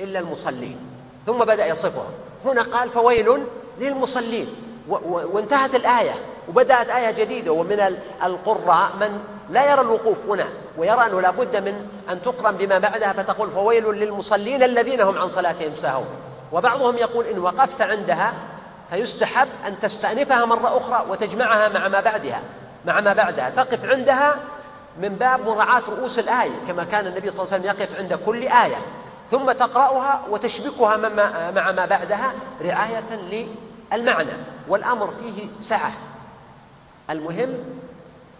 [0.00, 0.78] إلا المصلين.
[1.26, 2.12] ثم بدأ يصفهم
[2.44, 3.42] هنا قال فويل
[3.80, 4.54] للمصلين.
[5.08, 6.14] وانتهت الآية.
[6.48, 7.52] وبدأت آية جديدة.
[7.52, 7.80] ومن
[8.24, 9.20] القراء من
[9.50, 10.46] لا يرى الوقوف هنا.
[10.78, 15.74] ويرى أنه لابد من أن تقرن بما بعدها فتقول فويل للمصلين الذين هم عن صلاتهم
[15.74, 16.06] ساهون.
[16.52, 18.34] وبعضهم يقول إن وقفت عندها
[18.90, 22.42] فيستحب أن تستأنفها مرة أخرى وتجمعها مع ما بعدها.
[22.86, 23.50] مع ما بعدها.
[23.50, 24.36] تقف عندها
[25.02, 26.54] من باب مراعاة رؤوس الآية.
[26.68, 28.76] كما كان النبي صلى الله عليه وسلم يقف عند كل آية.
[29.30, 30.96] ثم تقرأها وتشبكها
[31.50, 33.14] مع ما بعدها رعاية
[33.92, 34.32] للمعنى
[34.68, 35.92] والأمر فيه سعة.
[37.10, 37.50] المهم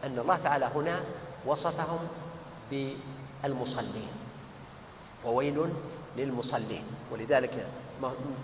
[0.04, 1.00] أن الله تعالى هنا
[1.46, 1.98] وصفهم
[2.70, 4.12] بالمصلين
[5.24, 5.68] وويل
[6.16, 6.84] للمصلين.
[7.12, 7.66] ولذلك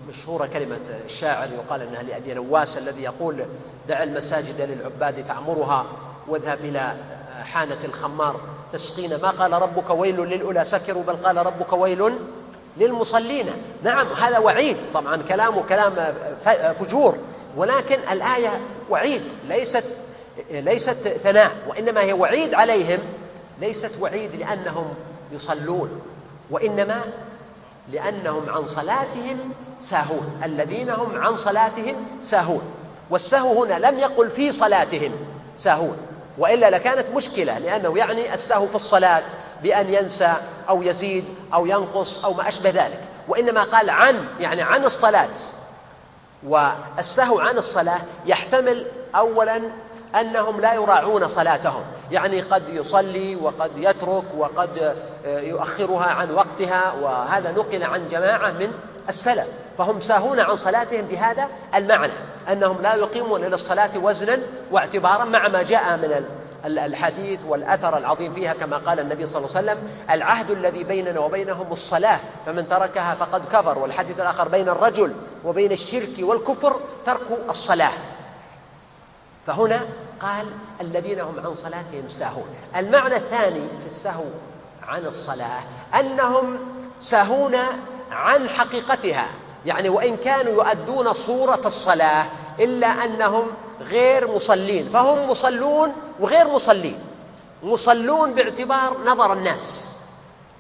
[0.09, 3.45] مشهورة كلمة الشاعر يقال أنها لأبي نواس الذي يقول
[3.89, 5.87] دع المساجد للعباد تعمرها
[6.29, 6.97] واذهب إلى
[7.45, 8.41] حانة الخمار.
[8.75, 12.15] تسقين ما قال ربك ويل للأولى سكروا بل قال ربك ويل
[12.77, 13.47] للمصلين.
[13.83, 14.77] نعم هذا وعيد.
[14.95, 16.15] طبعا كلامه كلام
[16.79, 17.19] فجور.
[17.57, 18.61] ولكن الآية
[18.91, 20.01] وعيد ليست
[20.51, 22.99] ليست ثناء وإنما هي وعيد عليهم.
[23.61, 24.95] ليست وعيد لأنهم
[25.33, 26.01] يصلون
[26.51, 27.01] وإنما
[27.93, 30.41] لأنهم عن صلاتهم ساهون.
[30.45, 32.63] الذين هم عن صلاتهم ساهون.
[33.11, 35.13] والسهو هنا لم يقل في صلاتهم
[35.59, 35.97] ساهون.
[36.39, 39.23] وإلا لكانت مشكلة لأنه يعني السهو في الصلاة
[39.63, 40.35] بأن ينسى
[40.69, 41.25] أو يزيد
[41.55, 43.01] أو ينقص أو ما أشبه ذلك.
[43.29, 45.31] وإنما قال عن يعني عن الصلاة.
[46.47, 49.61] والسهو عن الصلاة يحتمل اولا
[50.21, 51.83] أنهم لا يراعون صلاتهم.
[52.11, 58.73] يعني قد يصلي وقد يترك وقد يؤخرها عن وقتها وهذا نقل عن جماعة من
[59.09, 59.47] السلف
[59.79, 62.13] فهم ساهون عن صلاتهم بهذا المعنى
[62.53, 64.39] أنهم لا يقيمون للصلاه وزنا
[64.71, 66.25] واعتبارا مع ما جاء من
[66.67, 71.73] الحديث والأثر العظيم فيها كما قال النبي صلى الله عليه وسلم العهد الذي بيننا وبينهم
[71.73, 73.79] الصلاة فمن تركها فقد كفر.
[73.79, 77.93] والحديث الآخر بين الرجل وبين الشرك والكفر ترك الصلاة.
[79.47, 79.81] فهنا
[80.21, 80.47] قال
[80.81, 82.49] الذين هم عن صلاتهم ساهون.
[82.77, 84.25] المعنى الثاني في السهو
[84.83, 85.63] عن الصلاة
[86.01, 86.59] أنهم
[87.01, 87.57] ساهون
[88.15, 89.27] عن حقيقتها.
[89.67, 92.27] يعني وإن كانوا يؤدون صورة الصلاة
[92.61, 93.47] إلا أنهم
[93.81, 94.91] غير مصلين.
[94.93, 96.99] فهم مصلون وغير مصلين.
[97.63, 99.93] مصلون باعتبار نظر الناس.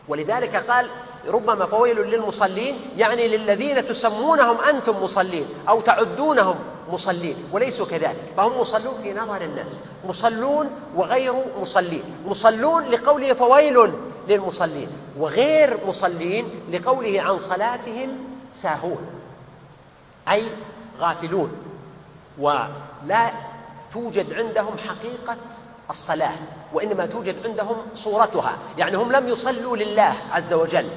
[0.08, 0.86] ولذلك قال
[1.28, 6.56] ربما فويل للمصلين يعني للذين تسمونهم أنتم مصلين أو تعدونهم
[6.90, 8.32] مصلين وليسوا كذلك.
[8.36, 9.80] فهم مصلون في نظر الناس.
[10.08, 12.02] مصلون وغير مصلين.
[12.26, 13.92] مصلون لقوله فويل
[14.28, 18.08] للمصلين وغير مصلين لقوله عن صلاتهم
[18.54, 19.06] ساهون
[20.28, 20.42] أي
[20.98, 21.50] غافلون
[22.38, 23.30] ولا
[23.92, 25.36] توجد عندهم حقيقة
[25.90, 26.34] الصلاة
[26.72, 30.88] وإنما توجد عندهم صورتها يعني هم لم يصلوا لله عز وجل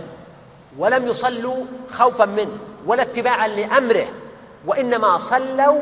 [0.77, 4.07] ولم يصلوا خوفا منه ولا اتباعا لأمره
[4.67, 5.81] وإنما صلوا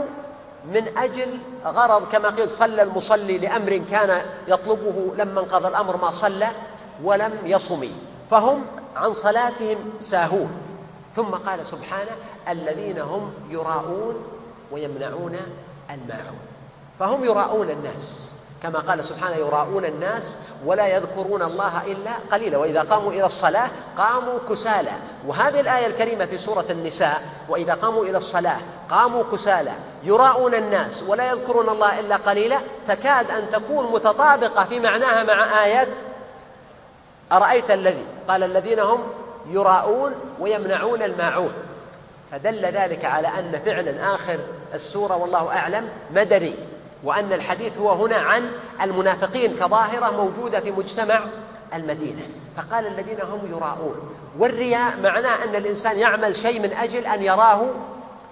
[0.74, 6.48] من أجل غرض كما قيل صلى المصلي لأمر كان يطلبه لما انقضى الأمر ما صلى
[7.04, 7.88] ولم يصم
[8.32, 8.66] فهم
[8.96, 10.52] عن صلاتهم ساهون.
[11.16, 12.12] ثم قال سبحانه
[12.50, 14.16] الذين هم يراءون
[14.72, 15.38] ويمنعون
[15.90, 16.40] الماعون.
[17.00, 18.32] فهم يراءون الناس
[18.64, 22.58] كما قال سبحانه يراءون الناس ولا يذكرون الله إلا قليلا.
[22.58, 24.92] وإذا قاموا إلى الصلاة قاموا كسالى
[25.28, 28.58] وهذه الآية الكريمة في سورة النساء وإذا قاموا إلى الصلاة
[28.90, 29.74] قاموا كسالى
[30.04, 32.60] يراءون الناس ولا يذكرون الله إلا قليلا.
[32.88, 35.90] تكاد أن تكون متطابقة في معناها مع إيه
[37.32, 39.00] أرأيت الذي؟ قال الذين هم
[39.50, 41.54] يراءون ويمنعون الماعون.
[42.32, 44.40] فدل ذلك على أن فعلا آخر
[44.74, 46.56] السورة والله أعلم مدني
[47.04, 48.52] وأن الحديث هو هنا عن
[48.82, 51.20] المنافقين كظاهرة موجودة في مجتمع
[51.74, 52.22] المدينة.
[52.58, 53.96] فقال الذين هم يراءون
[54.40, 57.70] والرياء معناه أن الإنسان يعمل شيء من أجل أن يراه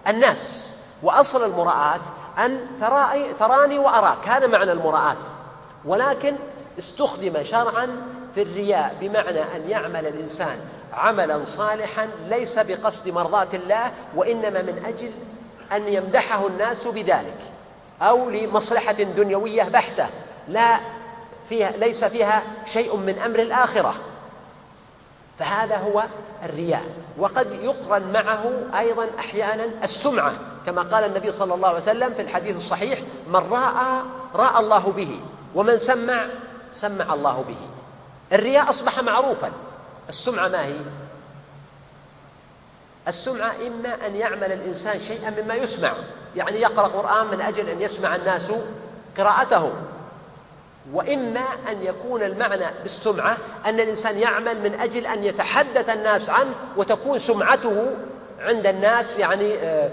[0.08, 0.74] الناس.
[1.04, 2.02] وأصل المراءة
[2.38, 2.60] أن
[3.40, 5.18] تراني وأراك هذا معنى المراءة
[5.86, 6.36] ولكن
[6.80, 7.88] استخدم شرعا
[8.36, 10.60] في الرياء بمعنى أن يعمل الإنسان
[10.94, 15.12] عملا صالحا ليس بقصد مرضاة الله وإنما من أجل
[15.72, 17.38] أن يمدحه الناس بذلك
[18.02, 20.10] أو لمصلحة دنيوية بحتة
[20.48, 20.80] لا
[21.50, 23.94] فيها ليس فيها شيء من أمر الآخرة.
[25.38, 26.04] فهذا هو
[26.44, 26.84] الرياء.
[27.18, 30.34] وقد يقرن معه أيضا أحيانا السمعة
[30.66, 34.02] كما قال النبي صلى الله عليه وسلم في الحديث الصحيح من رأى
[34.36, 35.20] رأى الله به
[35.56, 36.28] ومن سمع
[36.72, 37.83] سمع الله به.
[38.32, 39.52] الرياء أصبح معروفا.
[40.10, 40.82] السمعة ما هي؟
[43.08, 45.94] السمعة إما أن يعمل الإنسان شيئا مما يسمع.
[46.36, 48.54] يعني يقرأ قرآن من أجل أن يسمع الناس
[49.18, 49.74] قراءته.
[50.94, 57.20] وإما أن يكون المعنى بالسمعة أن الإنسان يعمل من أجل أن يتحدث الناس عنه وتكون
[57.20, 57.96] سمعته
[58.40, 59.90] عند الناس يعني آه،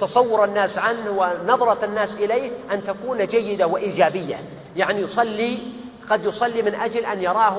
[0.00, 4.44] تصور الناس عنه ونظرة الناس إليه أن تكون جيدة وإيجابية.
[4.76, 5.58] يعني يصلي
[6.10, 7.56] قد يصلي من أجل أن يراه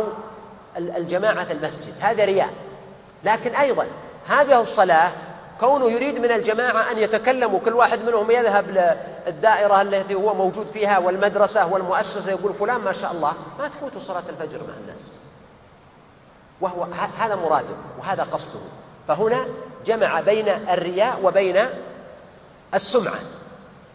[0.77, 1.93] الجماعة في المسجد.
[1.99, 2.53] هذا رياء.
[3.23, 3.87] لكن أيضا
[4.27, 5.11] هذه الصلاة
[5.59, 8.69] كونه يريد من الجماعة أن يتكلموا كل واحد منهم يذهب
[9.27, 14.23] للدائرة التي هو موجود فيها والمدرسة والمؤسسة يقول فلان ما شاء الله ما تفوت صلاة
[14.29, 15.11] الفجر مع الناس.
[16.61, 16.87] وهو
[17.17, 18.59] هذا مراده وهذا قصده.
[19.07, 19.45] فهنا
[19.85, 21.65] جمع بين الرياء وبين
[22.73, 23.19] السمعة.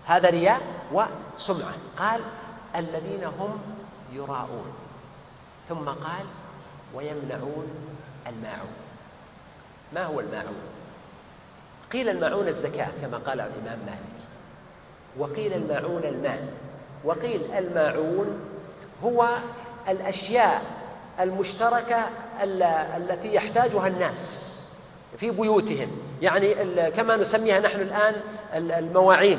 [0.07, 0.61] هذا رياء
[0.93, 1.75] وسمعة.
[1.99, 2.21] قال
[2.77, 3.59] الذين هم
[4.13, 4.73] يراءون
[5.69, 6.25] ثم قال
[6.95, 7.69] ويمنعون
[8.27, 8.77] الماعون.
[9.95, 10.63] ما هو الماعون؟
[11.93, 14.19] قيل الماعون الزكاة كما قال الإمام مالك
[15.17, 16.45] وقيل الماعون المال
[17.05, 18.41] وقيل الماعون
[19.05, 19.29] هو
[19.89, 20.63] الأشياء
[21.21, 22.09] المشتركة
[22.97, 24.55] التي يحتاجها الناس
[25.17, 25.91] في بيوتهم.
[26.23, 26.55] يعني
[26.91, 28.15] كما نسميها نحن الآن
[28.55, 29.39] المواعين.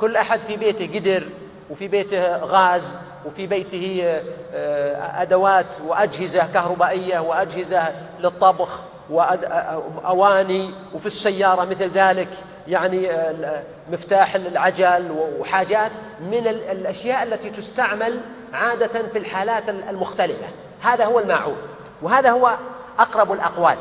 [0.00, 1.28] كل أحد في بيته قدر
[1.70, 2.96] وفي بيته غاز
[3.26, 4.20] وفي بيته
[4.54, 12.28] آه، أدوات وأجهزة كهربائية وأجهزة للطبخ وأواني وفي السيارة مثل ذلك
[12.68, 13.62] يعني آه،
[13.92, 18.20] مفتاح العجل وحاجات من الأشياء التي تستعمل
[18.52, 20.46] عادة في الحالات المختلفة.
[20.82, 21.58] هذا هو الماعون
[22.02, 22.56] وهذا هو
[22.98, 23.76] أقرب الأقوال.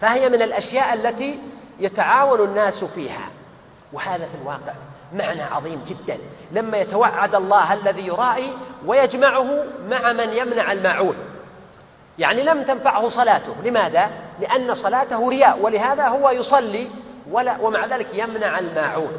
[0.00, 1.38] فهي من الأشياء التي
[1.78, 3.28] يتعاون الناس فيها
[3.92, 4.74] وهذا في الواقع.
[5.12, 6.18] معنى عظيم جدا.
[6.52, 8.52] لما يتوعد الله الذي يرائي
[8.86, 11.16] ويجمعه مع من يمنع الماعون.
[12.18, 13.54] يعني لم تنفعه صلاته.
[13.64, 16.90] لماذا؟ لأن صلاته رياء ولهذا هو يصلي
[17.30, 19.12] ولا ومع ذلك يمنع الماعون.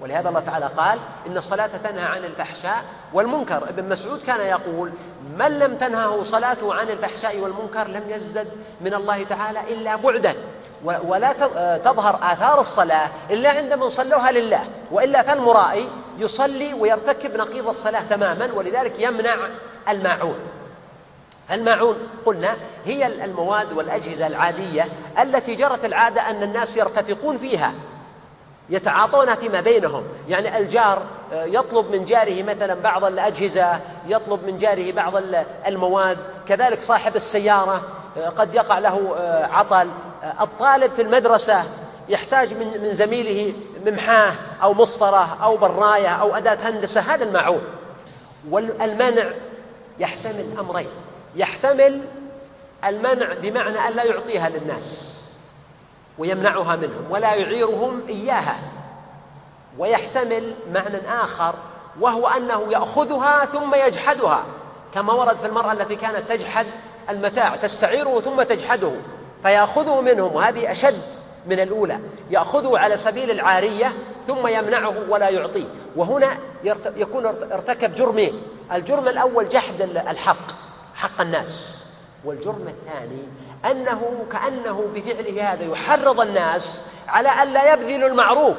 [0.00, 3.68] ولهذا الله تعالى قال إن الصلاة تنهى عن الفحشاء والمنكر.
[3.68, 4.90] ابن مسعود كان يقول
[5.38, 8.48] من لم تنهه صلاته عن الفحشاء والمنكر لم يزدد
[8.80, 10.34] من الله تعالى إلا بعدا.
[10.84, 11.32] ولا
[11.84, 18.50] تظهر آثار الصلاة إلا عند من صلوها لله وإلا فالمرائي يصلي ويرتكب نقيض الصلاة تماما
[18.54, 19.36] ولذلك يمنع
[19.88, 20.36] الماعون.
[21.48, 21.96] فالماعون
[22.26, 24.88] قلنا هي المواد والأجهزة العادية
[25.22, 27.72] التي جرت العادة أن الناس يرتفقون فيها
[28.70, 30.04] يتعاطون فيما بينهم.
[30.28, 31.02] يعني الجار
[31.32, 35.12] آه، يطلب من جاره مثلا بعض الأجهزة يطلب من جاره بعض
[35.66, 36.18] المواد
[36.48, 38.05] كذلك صاحب السيارة آه،
[38.36, 39.90] قد يقع له آه، عطل.
[40.40, 41.64] الطالب في المدرسة
[42.08, 43.54] يحتاج من من زميله
[43.86, 47.62] ممحاه أو مسطرة أو براية أو أداة هندسة هذا المعون
[48.50, 49.24] والمنع
[49.98, 50.88] يحتمل أمرين.
[51.36, 52.00] يحتمل
[52.84, 55.20] المنع بمعنى أن لا يعطيها للناس
[56.18, 58.56] ويمنعها منهم ولا يعيرهم إياها.
[59.78, 61.54] ويحتمل معنى آخر
[62.00, 64.44] وهو أنه يأخذها ثم يجحدها
[64.94, 66.66] كما ورد في المرأة التي كانت تجحد
[67.10, 68.92] المتاع تستعيره ثم تجحده
[69.42, 71.02] فيأخذه منهم وهذه أشد
[71.46, 71.98] من الأولى.
[72.30, 73.92] يأخذه على سبيل العارية
[74.26, 75.64] ثم يمنعه ولا يعطيه.
[75.96, 76.38] وهنا
[76.96, 78.42] يكون ارتكب جرمين
[78.72, 80.46] الجرم الأول جحد الحق
[80.94, 81.78] حق الناس.
[82.24, 83.22] والجرم الثاني
[83.70, 88.56] أنه كأنه بفعله هذا يحرض الناس على أن لا يبذلوا المعروف.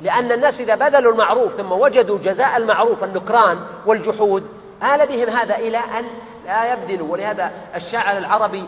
[0.00, 4.42] لأن الناس إذا بذلوا المعروف ثم وجدوا جزاء المعروف النكران والجحود
[4.82, 6.04] آل بهم هذا إلى أن
[6.46, 8.64] لا يبذلوا ولهذا الشاعر العربي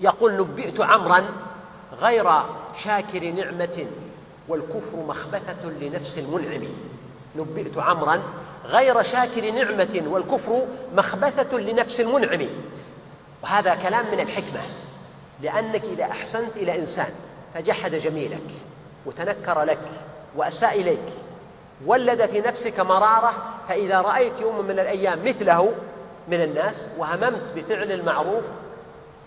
[0.00, 1.24] يقول نبئت عمرا
[2.00, 2.32] غير
[2.78, 3.86] شاكر نعمة
[4.48, 6.62] والكفر مخبثة لنفس المنعم.
[7.36, 8.22] نبئت عمرا
[8.64, 12.46] غير شاكر نعمة والكفر مخبثة لنفس المنعم.
[13.42, 14.60] وهذا كلام من الحكمة.
[15.42, 17.10] لأنك إذا أحسنت إلى إنسان
[17.54, 18.50] فجحد جميلك
[19.06, 19.88] وتنكر لك
[20.36, 21.08] وأساء إليك.
[21.86, 23.32] ولد في نفسك مرارة
[23.68, 25.74] فإذا رأيت يوم من الأيام مثله
[26.28, 28.44] من الناس وهممت بفعل المعروف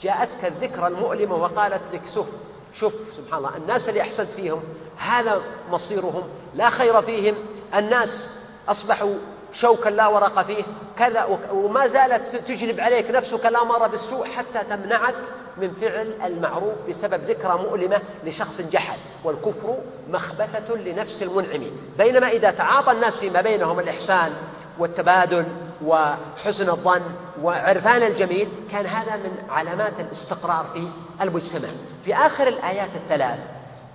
[0.02, 2.28] جاءتك الذكرى المؤلمة وقالت لك شوف
[2.74, 4.64] شوف سبحان الله الناس اللي أحسنت فيهم
[4.98, 5.42] هذا
[5.72, 6.24] مصيرهم
[6.56, 7.36] لا خير فيهم
[7.76, 8.38] الناس
[8.70, 9.16] أصبحوا
[9.54, 10.64] شوكا لا ورق فيه
[10.98, 15.16] كذا وما زالت تجلب عليك نفسك الأمر بالسوء حتى تمنعك
[15.58, 19.78] من فعل المعروف بسبب ذكرى مؤلمة لشخص جحد والكفر
[20.10, 21.64] مخبثة لنفس المنعم.
[21.98, 24.34] بينما إذا تعاطى الناس فيما بينهم الإحسان
[24.80, 25.46] والتبادل
[25.86, 27.02] وحسن الظن
[27.42, 30.88] وعرفان الجميل كان هذا من علامات الاستقرار في
[31.22, 31.70] المجتمع.
[32.06, 33.40] في آخر الآيات الثلاث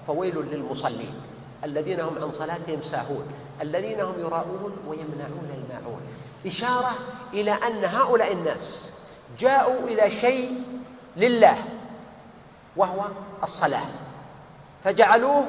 [0.06, 1.14] فويل للمصلين
[1.64, 3.26] الذين هم عن صلاتهم ساهون
[3.62, 6.00] الذين هم يراءون ويمنعون الماعون.
[6.46, 6.92] إشارة
[7.32, 8.90] إلى أن هؤلاء الناس
[9.38, 10.62] جاءوا إلى شيء
[11.16, 11.56] لله
[12.76, 13.04] وهو
[13.42, 13.86] الصلاة.
[14.84, 15.46] فجعلوه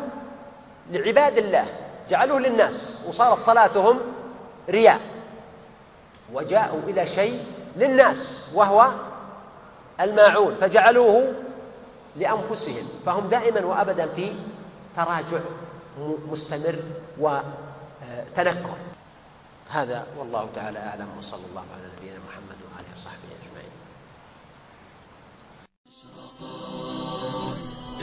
[0.91, 1.65] لعباد الله
[2.09, 3.99] جعلوه للناس وصارت صلاتهم
[4.69, 5.14] رياء.
[6.34, 7.45] وجاءوا إلى شيء
[7.76, 8.91] للناس وهو
[10.01, 11.34] الماعون فجعلوه
[12.15, 14.34] لأنفسهم فهم دائما وأبدا في
[14.95, 15.39] تراجع
[16.32, 16.76] مستمر
[17.19, 18.78] وتنكر
[19.69, 23.24] هذا والله تعالى أعلم وصلى الله على نبينا محمد وآله وصحبه.